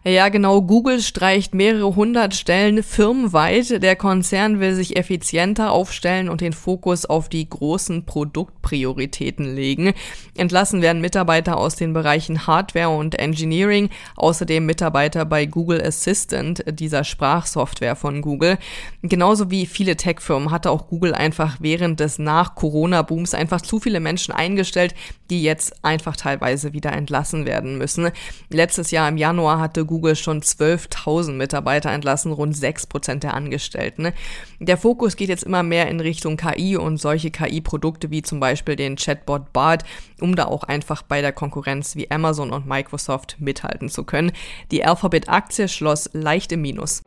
Ja, 0.04 0.28
genau. 0.30 0.62
Google 0.62 1.00
streicht 1.00 1.54
mehrere 1.54 1.94
hundert 1.94 2.34
Stellen 2.34 2.82
firmenweit. 2.82 3.82
Der 3.82 3.96
Konzern 3.96 4.58
will 4.58 4.74
sich 4.74 4.96
effizienter 4.96 5.72
aufstellen 5.72 6.28
und 6.28 6.40
den 6.40 6.52
Fokus 6.52 7.04
auf 7.04 7.28
die 7.28 7.48
großen 7.48 8.06
Produktprioritäten 8.06 9.54
legen. 9.54 9.92
Entlassen 10.36 10.80
werden 10.80 11.02
Mitarbeiter 11.02 11.58
aus 11.58 11.76
den 11.76 11.92
Bereichen 11.92 12.46
Hardware 12.46 12.88
und 12.88 13.18
Engineering, 13.18 13.90
außerdem 14.16 14.64
Mitarbeiter 14.64 15.26
bei 15.26 15.44
Google 15.44 15.82
Assistant, 15.82 16.64
dieser 16.66 17.04
Sprachsoftware 17.04 17.96
von 17.96 18.22
Google. 18.22 18.56
Genauso 19.02 19.50
wie 19.50 19.66
viele 19.66 19.96
Tech-Firmen 19.96 20.50
hatte 20.50 20.70
auch 20.70 20.88
Google 20.88 21.14
einfach 21.14 21.58
während 21.60 22.00
des 22.00 22.18
Nach-Corona-Booms 22.18 23.34
einfach 23.34 23.60
zu 23.60 23.80
viele 23.80 24.00
Menschen 24.00 24.32
eingestellt, 24.32 24.94
die 25.28 25.42
jetzt 25.42 25.84
einfach 25.84 26.16
teilweise 26.16 26.72
wieder 26.72 26.92
entlassen 26.92 27.44
werden 27.44 27.76
müssen. 27.78 28.10
Letztes 28.48 28.90
Jahr 28.90 29.08
im 29.08 29.16
Januar 29.16 29.58
hatte 29.60 29.79
Google 29.84 30.16
schon 30.16 30.42
12.000 30.42 31.32
Mitarbeiter 31.32 31.90
entlassen, 31.90 32.32
rund 32.32 32.56
6 32.56 32.86
Prozent 32.86 33.22
der 33.22 33.34
Angestellten. 33.34 34.12
Der 34.58 34.76
Fokus 34.76 35.16
geht 35.16 35.28
jetzt 35.28 35.44
immer 35.44 35.62
mehr 35.62 35.88
in 35.88 36.00
Richtung 36.00 36.36
KI 36.36 36.76
und 36.76 36.98
solche 36.98 37.30
KI-Produkte 37.30 38.10
wie 38.10 38.22
zum 38.22 38.40
Beispiel 38.40 38.76
den 38.76 38.96
Chatbot 38.96 39.52
Bart, 39.52 39.84
um 40.20 40.36
da 40.36 40.46
auch 40.46 40.64
einfach 40.64 41.02
bei 41.02 41.20
der 41.20 41.32
Konkurrenz 41.32 41.96
wie 41.96 42.10
Amazon 42.10 42.50
und 42.50 42.66
Microsoft 42.66 43.36
mithalten 43.38 43.88
zu 43.88 44.04
können. 44.04 44.32
Die 44.70 44.84
Alphabet-Aktie 44.84 45.68
schloss 45.68 46.10
leicht 46.12 46.52
im 46.52 46.62
Minus. 46.62 47.02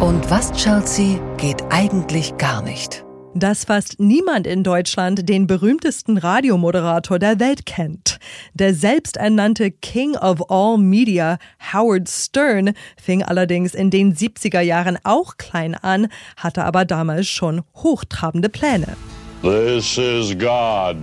Und 0.00 0.30
was, 0.30 0.52
Chelsea, 0.52 1.18
geht 1.38 1.62
eigentlich 1.70 2.36
gar 2.36 2.60
nicht? 2.60 3.05
Dass 3.36 3.64
fast 3.64 4.00
niemand 4.00 4.46
in 4.46 4.62
Deutschland 4.62 5.28
den 5.28 5.46
berühmtesten 5.46 6.16
Radiomoderator 6.16 7.18
der 7.18 7.38
Welt 7.38 7.66
kennt. 7.66 8.18
Der 8.54 8.74
selbsternannte 8.74 9.70
King 9.70 10.16
of 10.16 10.50
All 10.50 10.78
Media, 10.78 11.38
Howard 11.72 12.08
Stern, 12.08 12.72
fing 12.96 13.22
allerdings 13.22 13.74
in 13.74 13.90
den 13.90 14.14
70er 14.14 14.60
Jahren 14.60 14.98
auch 15.04 15.36
klein 15.36 15.74
an, 15.74 16.08
hatte 16.36 16.64
aber 16.64 16.84
damals 16.84 17.28
schon 17.28 17.62
hochtrabende 17.74 18.48
Pläne. 18.48 18.96
This 19.42 19.98
is 19.98 20.36
God. 20.38 20.96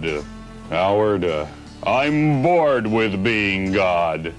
Howard, 0.71 1.25
I'm 1.83 2.41
bored 2.41 2.85
with 2.85 3.15
being 3.23 3.71
God. 3.71 4.33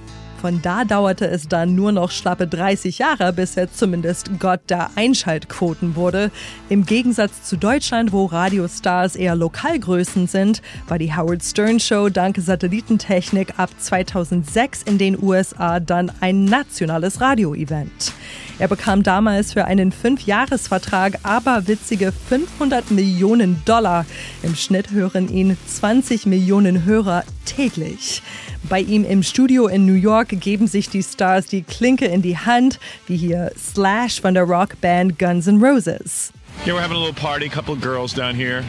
Von 0.44 0.60
da 0.60 0.84
dauerte 0.84 1.26
es 1.26 1.48
dann 1.48 1.74
nur 1.74 1.90
noch 1.90 2.10
schlappe 2.10 2.46
30 2.46 2.98
Jahre, 2.98 3.32
bis 3.32 3.56
er 3.56 3.72
zumindest 3.72 4.28
Gott 4.38 4.60
der 4.68 4.90
Einschaltquoten 4.94 5.96
wurde. 5.96 6.30
Im 6.68 6.84
Gegensatz 6.84 7.44
zu 7.44 7.56
Deutschland, 7.56 8.12
wo 8.12 8.26
Radiostars 8.26 9.16
eher 9.16 9.36
Lokalgrößen 9.36 10.26
sind, 10.26 10.60
war 10.86 10.98
die 10.98 11.16
Howard 11.16 11.42
Stern 11.42 11.80
Show 11.80 12.10
dank 12.10 12.36
Satellitentechnik 12.36 13.58
ab 13.58 13.70
2006 13.78 14.82
in 14.82 14.98
den 14.98 15.16
USA 15.18 15.80
dann 15.80 16.12
ein 16.20 16.44
nationales 16.44 17.22
Radioevent. 17.22 18.12
Er 18.58 18.68
bekam 18.68 19.02
damals 19.02 19.54
für 19.54 19.64
einen 19.64 19.92
Fünfjahresvertrag 19.92 21.20
aberwitzige 21.22 22.12
500 22.12 22.90
Millionen 22.90 23.62
Dollar. 23.64 24.04
Im 24.42 24.54
Schnitt 24.54 24.90
hören 24.90 25.28
ihn 25.28 25.56
20 25.66 26.26
Millionen 26.26 26.84
Hörer 26.84 27.24
täglich. 27.46 28.22
Bei 28.68 28.80
ihm 28.80 29.04
im 29.04 29.22
Studio 29.22 29.66
in 29.66 29.84
New 29.84 29.94
York 29.94 30.28
geben 30.40 30.66
sich 30.66 30.88
die 30.88 31.02
Stars 31.02 31.46
die 31.46 31.62
Klinke 31.62 32.06
in 32.06 32.22
die 32.22 32.38
Hand, 32.38 32.78
wie 33.06 33.16
hier 33.16 33.52
Slash 33.58 34.20
von 34.20 34.32
der 34.32 34.44
Rockband 34.44 35.18
Guns 35.18 35.46
N' 35.46 35.60
Roses. 35.60 36.32
Yeah, 36.64 36.74
we're 36.74 36.80
having 36.80 36.96
a 36.96 37.00
little 37.00 37.12
party, 37.14 37.46
a 37.46 37.50
couple 37.50 37.74
of 37.74 37.82
girls 37.82 38.14
down 38.14 38.34
here. 38.34 38.64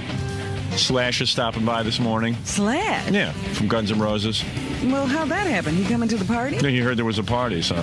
Slash 0.76 1.22
is 1.22 1.30
stopping 1.30 1.64
by 1.64 1.82
this 1.82 2.00
morning. 2.00 2.36
Slash? 2.44 3.10
Yeah, 3.10 3.32
from 3.54 3.70
Guns 3.70 3.90
N' 3.90 4.00
Roses. 4.00 4.44
Well, 4.84 5.08
how'd 5.08 5.30
that 5.30 5.48
happen? 5.48 5.74
He 5.74 5.86
coming 5.86 6.10
to 6.10 6.18
the 6.18 6.26
party? 6.26 6.58
Yeah, 6.58 6.70
he 6.70 6.80
heard 6.80 6.98
there 6.98 7.06
was 7.06 7.20
a 7.20 7.24
party, 7.24 7.62
so 7.62 7.76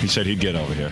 he 0.00 0.08
said 0.08 0.26
he'd 0.26 0.40
get 0.40 0.56
over 0.56 0.74
here. 0.74 0.90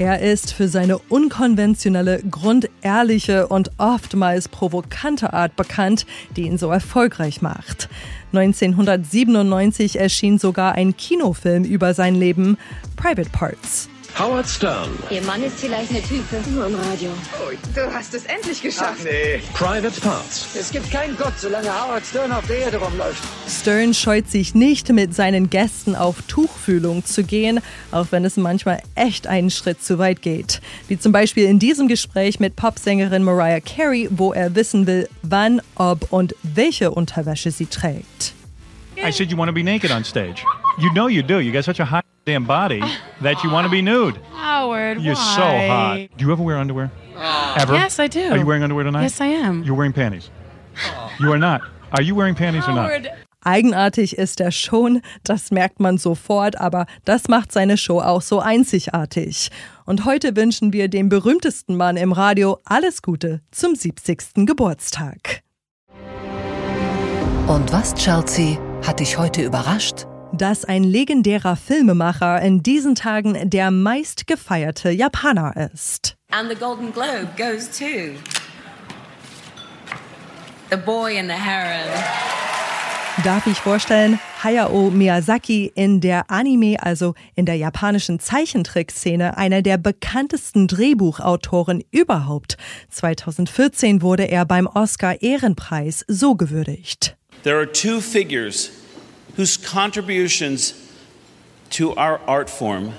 Er 0.00 0.20
ist 0.20 0.54
für 0.54 0.66
seine 0.66 0.96
unkonventionelle, 0.96 2.22
grundehrliche 2.22 3.48
und 3.48 3.70
oftmals 3.76 4.48
provokante 4.48 5.34
Art 5.34 5.56
bekannt, 5.56 6.06
die 6.36 6.46
ihn 6.46 6.56
so 6.56 6.70
erfolgreich 6.70 7.42
macht. 7.42 7.90
1997 8.32 10.00
erschien 10.00 10.38
sogar 10.38 10.72
ein 10.72 10.96
Kinofilm 10.96 11.64
über 11.64 11.92
sein 11.92 12.14
Leben, 12.14 12.56
Private 12.96 13.28
Parts. 13.28 13.90
Howard 14.18 14.46
Stern. 14.46 14.90
Ihr 15.10 15.22
Mann 15.22 15.42
ist 15.42 15.60
vielleicht 15.60 15.90
eine 15.90 16.02
Type, 16.02 16.42
nur 16.50 16.66
im 16.66 16.74
Radio. 16.74 17.10
Oh, 17.38 17.52
du 17.74 17.92
hast 17.92 18.12
es 18.14 18.24
endlich 18.26 18.60
geschafft. 18.60 19.00
Ach 19.00 19.04
nee. 19.04 19.40
Private 19.54 20.00
Parts. 20.00 20.48
Es 20.54 20.70
gibt 20.70 20.90
keinen 20.90 21.16
Gott, 21.16 21.32
solange 21.38 21.68
Howard 21.68 22.04
Stern 22.04 22.32
auf 22.32 22.46
der 22.46 22.58
Erde 22.58 22.76
rumläuft. 22.76 23.22
Stern 23.48 23.94
scheut 23.94 24.28
sich 24.28 24.54
nicht, 24.54 24.88
mit 24.90 25.14
seinen 25.14 25.48
Gästen 25.48 25.96
auf 25.96 26.16
Tuchfühlung 26.28 27.04
zu 27.04 27.24
gehen, 27.24 27.60
auch 27.92 28.08
wenn 28.10 28.24
es 28.24 28.36
manchmal 28.36 28.82
echt 28.94 29.26
einen 29.26 29.50
Schritt 29.50 29.82
zu 29.82 29.98
weit 29.98 30.22
geht. 30.22 30.60
Wie 30.88 30.98
zum 30.98 31.12
Beispiel 31.12 31.46
in 31.46 31.58
diesem 31.58 31.88
Gespräch 31.88 32.40
mit 32.40 32.56
Popsängerin 32.56 33.22
Mariah 33.22 33.60
Carey, 33.60 34.08
wo 34.10 34.32
er 34.32 34.54
wissen 34.54 34.86
will, 34.86 35.08
wann, 35.22 35.62
ob 35.76 36.12
und 36.12 36.34
welche 36.42 36.90
Unterwäsche 36.90 37.50
sie 37.50 37.66
trägt. 37.66 38.34
I 39.02 39.10
said 39.10 39.30
you 39.30 39.38
want 39.38 39.48
to 39.48 39.54
be 39.54 39.62
naked 39.62 39.90
on 39.90 40.04
stage. 40.04 40.44
You 40.78 40.92
know 40.94 41.08
you 41.08 41.22
do. 41.22 41.40
You 41.40 41.52
got 41.52 41.64
such 41.64 41.80
a 41.80 41.84
hot 41.84 42.04
damn 42.24 42.44
body 42.44 42.82
that 43.20 43.42
you 43.42 43.50
want 43.50 43.66
to 43.66 43.70
be 43.70 43.82
nude. 43.82 44.18
Howard, 44.34 45.00
You're 45.00 45.14
why? 45.14 45.36
so 45.36 45.42
hot. 45.42 45.96
Do 46.16 46.24
you 46.24 46.32
ever 46.32 46.42
wear 46.42 46.56
underwear? 46.56 46.90
Ever? 47.56 47.74
Yes, 47.74 47.98
I 47.98 48.06
do. 48.08 48.30
Are 48.30 48.38
you 48.38 48.46
wearing 48.46 48.62
underwear 48.62 48.84
tonight? 48.84 49.02
Yes, 49.02 49.20
I 49.20 49.26
am. 49.26 49.62
You're 49.62 49.74
wearing 49.76 49.92
panties. 49.92 50.30
You 51.18 51.32
are 51.32 51.38
not. 51.38 51.60
Are 51.92 52.02
you 52.02 52.14
wearing 52.14 52.34
panties 52.34 52.66
or 52.66 52.74
not? 52.74 52.90
Eigenartig 53.42 54.18
ist 54.18 54.40
er 54.40 54.52
schon, 54.52 55.00
das 55.24 55.50
merkt 55.50 55.80
man 55.80 55.96
sofort, 55.96 56.60
aber 56.60 56.84
das 57.06 57.28
macht 57.28 57.52
seine 57.52 57.78
Show 57.78 57.98
auch 58.00 58.20
so 58.20 58.38
einzigartig. 58.40 59.50
Und 59.86 60.04
heute 60.04 60.36
wünschen 60.36 60.74
wir 60.74 60.88
dem 60.88 61.08
berühmtesten 61.08 61.74
Mann 61.74 61.96
im 61.96 62.12
Radio 62.12 62.58
alles 62.64 63.00
Gute 63.00 63.40
zum 63.50 63.74
70. 63.74 64.46
Geburtstag. 64.46 65.40
Und 67.46 67.72
was, 67.72 67.94
Chelsea, 67.94 68.58
hat 68.86 69.00
dich 69.00 69.16
heute 69.18 69.42
überrascht? 69.42 70.06
Dass 70.32 70.64
ein 70.64 70.84
legendärer 70.84 71.56
Filmemacher 71.56 72.40
in 72.40 72.62
diesen 72.62 72.94
Tagen 72.94 73.50
der 73.50 73.70
meistgefeierte 73.70 74.90
Japaner 74.90 75.70
ist. 75.72 76.16
And 76.30 76.48
the 76.48 76.56
Golden 76.56 76.92
Globe 76.92 77.28
goes 77.36 77.68
to 77.70 77.84
The 80.70 80.76
Boy 80.76 81.18
and 81.18 81.28
the 81.28 81.36
Heron. 81.36 81.90
Darf 83.24 83.46
ich 83.46 83.58
vorstellen, 83.58 84.18
Hayao 84.42 84.90
Miyazaki 84.90 85.70
in 85.74 86.00
der 86.00 86.30
Anime, 86.30 86.76
also 86.80 87.14
in 87.34 87.44
der 87.44 87.56
japanischen 87.56 88.18
Zeichentrickszene, 88.18 89.36
einer 89.36 89.60
der 89.60 89.76
bekanntesten 89.76 90.68
Drehbuchautoren 90.68 91.82
überhaupt. 91.90 92.56
2014 92.88 94.00
wurde 94.00 94.24
er 94.24 94.46
beim 94.46 94.66
Oscar 94.66 95.20
Ehrenpreis 95.20 96.04
so 96.08 96.34
gewürdigt. 96.34 97.16
There 97.42 97.56
are 97.56 97.70
two 97.70 98.00
figures 98.00 98.70
whose 99.36 99.56
contributions 99.56 100.74
to 101.70 101.94
our 101.96 102.20
art 102.26 102.50
form 102.50 102.92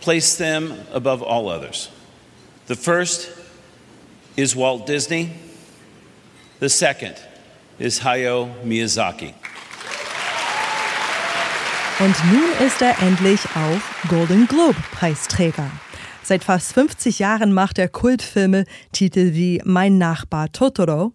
place 0.00 0.36
them 0.36 0.74
above 0.92 1.22
all 1.22 1.48
others. 1.48 1.88
The 2.66 2.76
first 2.76 3.30
is 4.36 4.54
Walt 4.54 4.86
Disney, 4.86 5.30
the 6.60 6.68
second 6.68 7.16
is 7.78 8.00
Hayao 8.00 8.48
Miyazaki. 8.64 9.34
Und 11.98 12.16
nun 12.32 12.66
ist 12.66 12.80
er 12.80 12.98
endlich 13.02 13.40
auch 13.54 14.08
Golden 14.08 14.46
Globe 14.46 14.78
Preisträger. 14.92 15.70
Seit 16.22 16.44
fast 16.44 16.72
50 16.72 17.18
Jahren 17.18 17.52
macht 17.52 17.78
er 17.78 17.88
Kultfilme, 17.88 18.64
Titel 18.92 19.34
wie 19.34 19.60
Mein 19.64 19.98
Nachbar 19.98 20.50
Totoro 20.52 21.12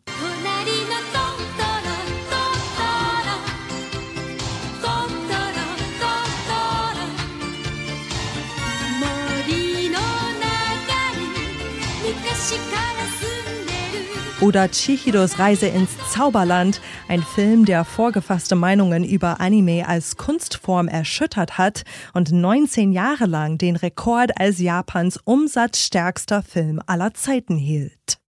oder 14.46 14.70
Chihiros 14.70 15.40
Reise 15.40 15.66
ins 15.66 15.90
Zauberland, 16.12 16.80
ein 17.08 17.24
Film, 17.24 17.66
der 17.66 17.84
vorgefasste 17.84 18.56
Meinungen 18.56 19.04
über 19.04 19.40
Anime 19.42 19.88
als 19.88 20.18
Kunstform 20.18 20.88
erschüttert 20.88 21.58
hat 21.58 21.84
und 22.14 22.32
19 22.32 22.92
Jahre 22.92 23.26
lang 23.26 23.58
den 23.58 23.76
Rekord 23.76 24.40
als 24.40 24.60
Japans 24.60 25.20
umsatzstärkster 25.24 26.44
Film 26.44 26.80
aller 26.86 27.16
Zeiten 27.16 27.58
hielt. 27.58 28.20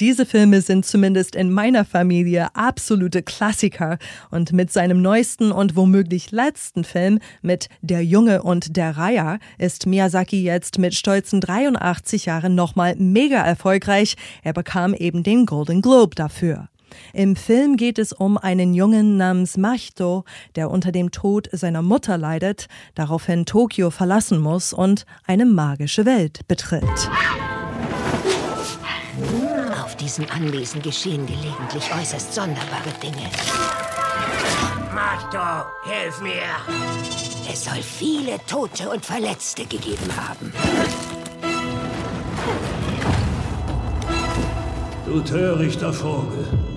Diese 0.00 0.24
Filme 0.24 0.62
sind 0.62 0.86
zumindest 0.86 1.36
in 1.36 1.52
meiner 1.52 1.84
Familie 1.84 2.48
absolute 2.54 3.22
Klassiker 3.22 3.98
und 4.30 4.50
mit 4.50 4.72
seinem 4.72 5.02
neuesten 5.02 5.52
und 5.52 5.76
womöglich 5.76 6.30
letzten 6.30 6.84
Film 6.84 7.18
mit 7.42 7.68
Der 7.82 8.02
Junge 8.02 8.42
und 8.42 8.78
der 8.78 8.96
Reiher 8.96 9.38
ist 9.58 9.86
Miyazaki 9.86 10.42
jetzt 10.42 10.78
mit 10.78 10.94
stolzen 10.94 11.42
83 11.42 12.24
Jahren 12.24 12.54
nochmal 12.54 12.96
mega 12.96 13.44
erfolgreich. 13.44 14.16
Er 14.42 14.54
bekam 14.54 14.94
eben 14.94 15.22
den 15.22 15.44
Golden 15.44 15.82
Globe 15.82 16.14
dafür. 16.14 16.70
Im 17.12 17.36
Film 17.36 17.76
geht 17.76 17.98
es 17.98 18.14
um 18.14 18.38
einen 18.38 18.72
Jungen 18.72 19.18
namens 19.18 19.58
Mahito, 19.58 20.24
der 20.56 20.70
unter 20.70 20.92
dem 20.92 21.10
Tod 21.10 21.50
seiner 21.52 21.82
Mutter 21.82 22.16
leidet, 22.16 22.68
daraufhin 22.94 23.44
Tokio 23.44 23.90
verlassen 23.90 24.40
muss 24.40 24.72
und 24.72 25.04
eine 25.26 25.44
magische 25.44 26.06
Welt 26.06 26.40
betritt. 26.48 27.10
Diesem 30.00 30.24
Anwesen 30.30 30.80
geschehen 30.80 31.26
gelegentlich 31.26 31.84
äußerst 31.94 32.34
sonderbare 32.34 32.90
Dinge. 33.02 33.28
Mahto, 34.94 35.68
hilf 35.84 36.20
mir! 36.22 36.40
Es 37.52 37.64
soll 37.64 37.82
viele 37.82 38.38
Tote 38.46 38.88
und 38.88 39.04
Verletzte 39.04 39.66
gegeben 39.66 40.10
haben. 40.16 40.52
Du 45.04 45.20
törichter 45.20 45.92
Vogel. 45.92 46.69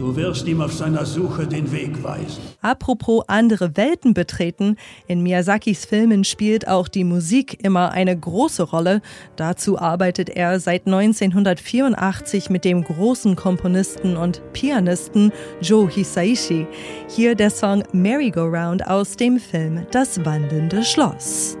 Du 0.00 0.16
wirst 0.16 0.48
ihm 0.48 0.62
auf 0.62 0.72
seiner 0.72 1.04
Suche 1.04 1.46
den 1.46 1.70
Weg 1.72 2.02
weisen. 2.02 2.40
Apropos 2.62 3.22
andere 3.26 3.76
Welten 3.76 4.14
betreten, 4.14 4.76
in 5.06 5.22
Miyazakis 5.22 5.84
Filmen 5.84 6.24
spielt 6.24 6.66
auch 6.66 6.88
die 6.88 7.04
Musik 7.04 7.62
immer 7.62 7.90
eine 7.90 8.18
große 8.18 8.62
Rolle. 8.62 9.02
Dazu 9.36 9.78
arbeitet 9.78 10.30
er 10.30 10.58
seit 10.58 10.86
1984 10.86 12.48
mit 12.48 12.64
dem 12.64 12.82
großen 12.82 13.36
Komponisten 13.36 14.16
und 14.16 14.40
Pianisten 14.54 15.32
Joe 15.60 15.86
Hisaishi. 15.90 16.66
Hier 17.06 17.34
der 17.34 17.50
Song 17.50 17.84
Merry 17.92 18.30
Go 18.30 18.46
Round 18.46 18.86
aus 18.86 19.16
dem 19.16 19.38
Film 19.38 19.84
Das 19.90 20.24
wandelnde 20.24 20.82
Schloss. 20.82 21.59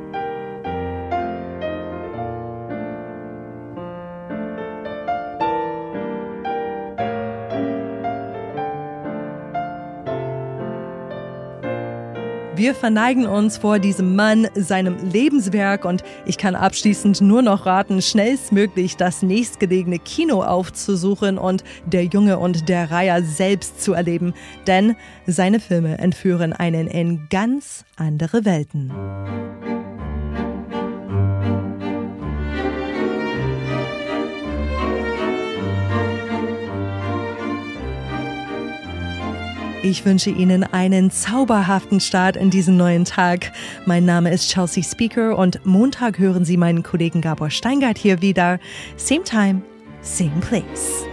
Wir 12.60 12.74
verneigen 12.74 13.24
uns 13.24 13.56
vor 13.56 13.78
diesem 13.78 14.16
Mann, 14.16 14.46
seinem 14.54 14.94
Lebenswerk 15.10 15.86
und 15.86 16.04
ich 16.26 16.36
kann 16.36 16.54
abschließend 16.54 17.22
nur 17.22 17.40
noch 17.40 17.64
raten, 17.64 18.02
schnellstmöglich 18.02 18.98
das 18.98 19.22
nächstgelegene 19.22 19.98
Kino 19.98 20.42
aufzusuchen 20.42 21.38
und 21.38 21.64
der 21.86 22.04
Junge 22.04 22.38
und 22.38 22.68
der 22.68 22.90
Reiher 22.90 23.22
selbst 23.22 23.80
zu 23.80 23.94
erleben, 23.94 24.34
denn 24.66 24.94
seine 25.26 25.58
Filme 25.58 25.96
entführen 25.96 26.52
einen 26.52 26.86
in 26.86 27.28
ganz 27.30 27.86
andere 27.96 28.44
Welten. 28.44 28.92
Ich 39.82 40.04
wünsche 40.04 40.28
Ihnen 40.28 40.62
einen 40.62 41.10
zauberhaften 41.10 42.00
Start 42.00 42.36
in 42.36 42.50
diesen 42.50 42.76
neuen 42.76 43.06
Tag. 43.06 43.52
Mein 43.86 44.04
Name 44.04 44.30
ist 44.30 44.50
Chelsea 44.50 44.84
Speaker 44.84 45.38
und 45.38 45.64
Montag 45.64 46.18
hören 46.18 46.44
Sie 46.44 46.58
meinen 46.58 46.82
Kollegen 46.82 47.22
Gabor 47.22 47.48
Steingart 47.48 47.96
hier 47.96 48.20
wieder. 48.20 48.60
Same 48.98 49.24
time, 49.24 49.62
same 50.02 50.38
place. 50.46 51.09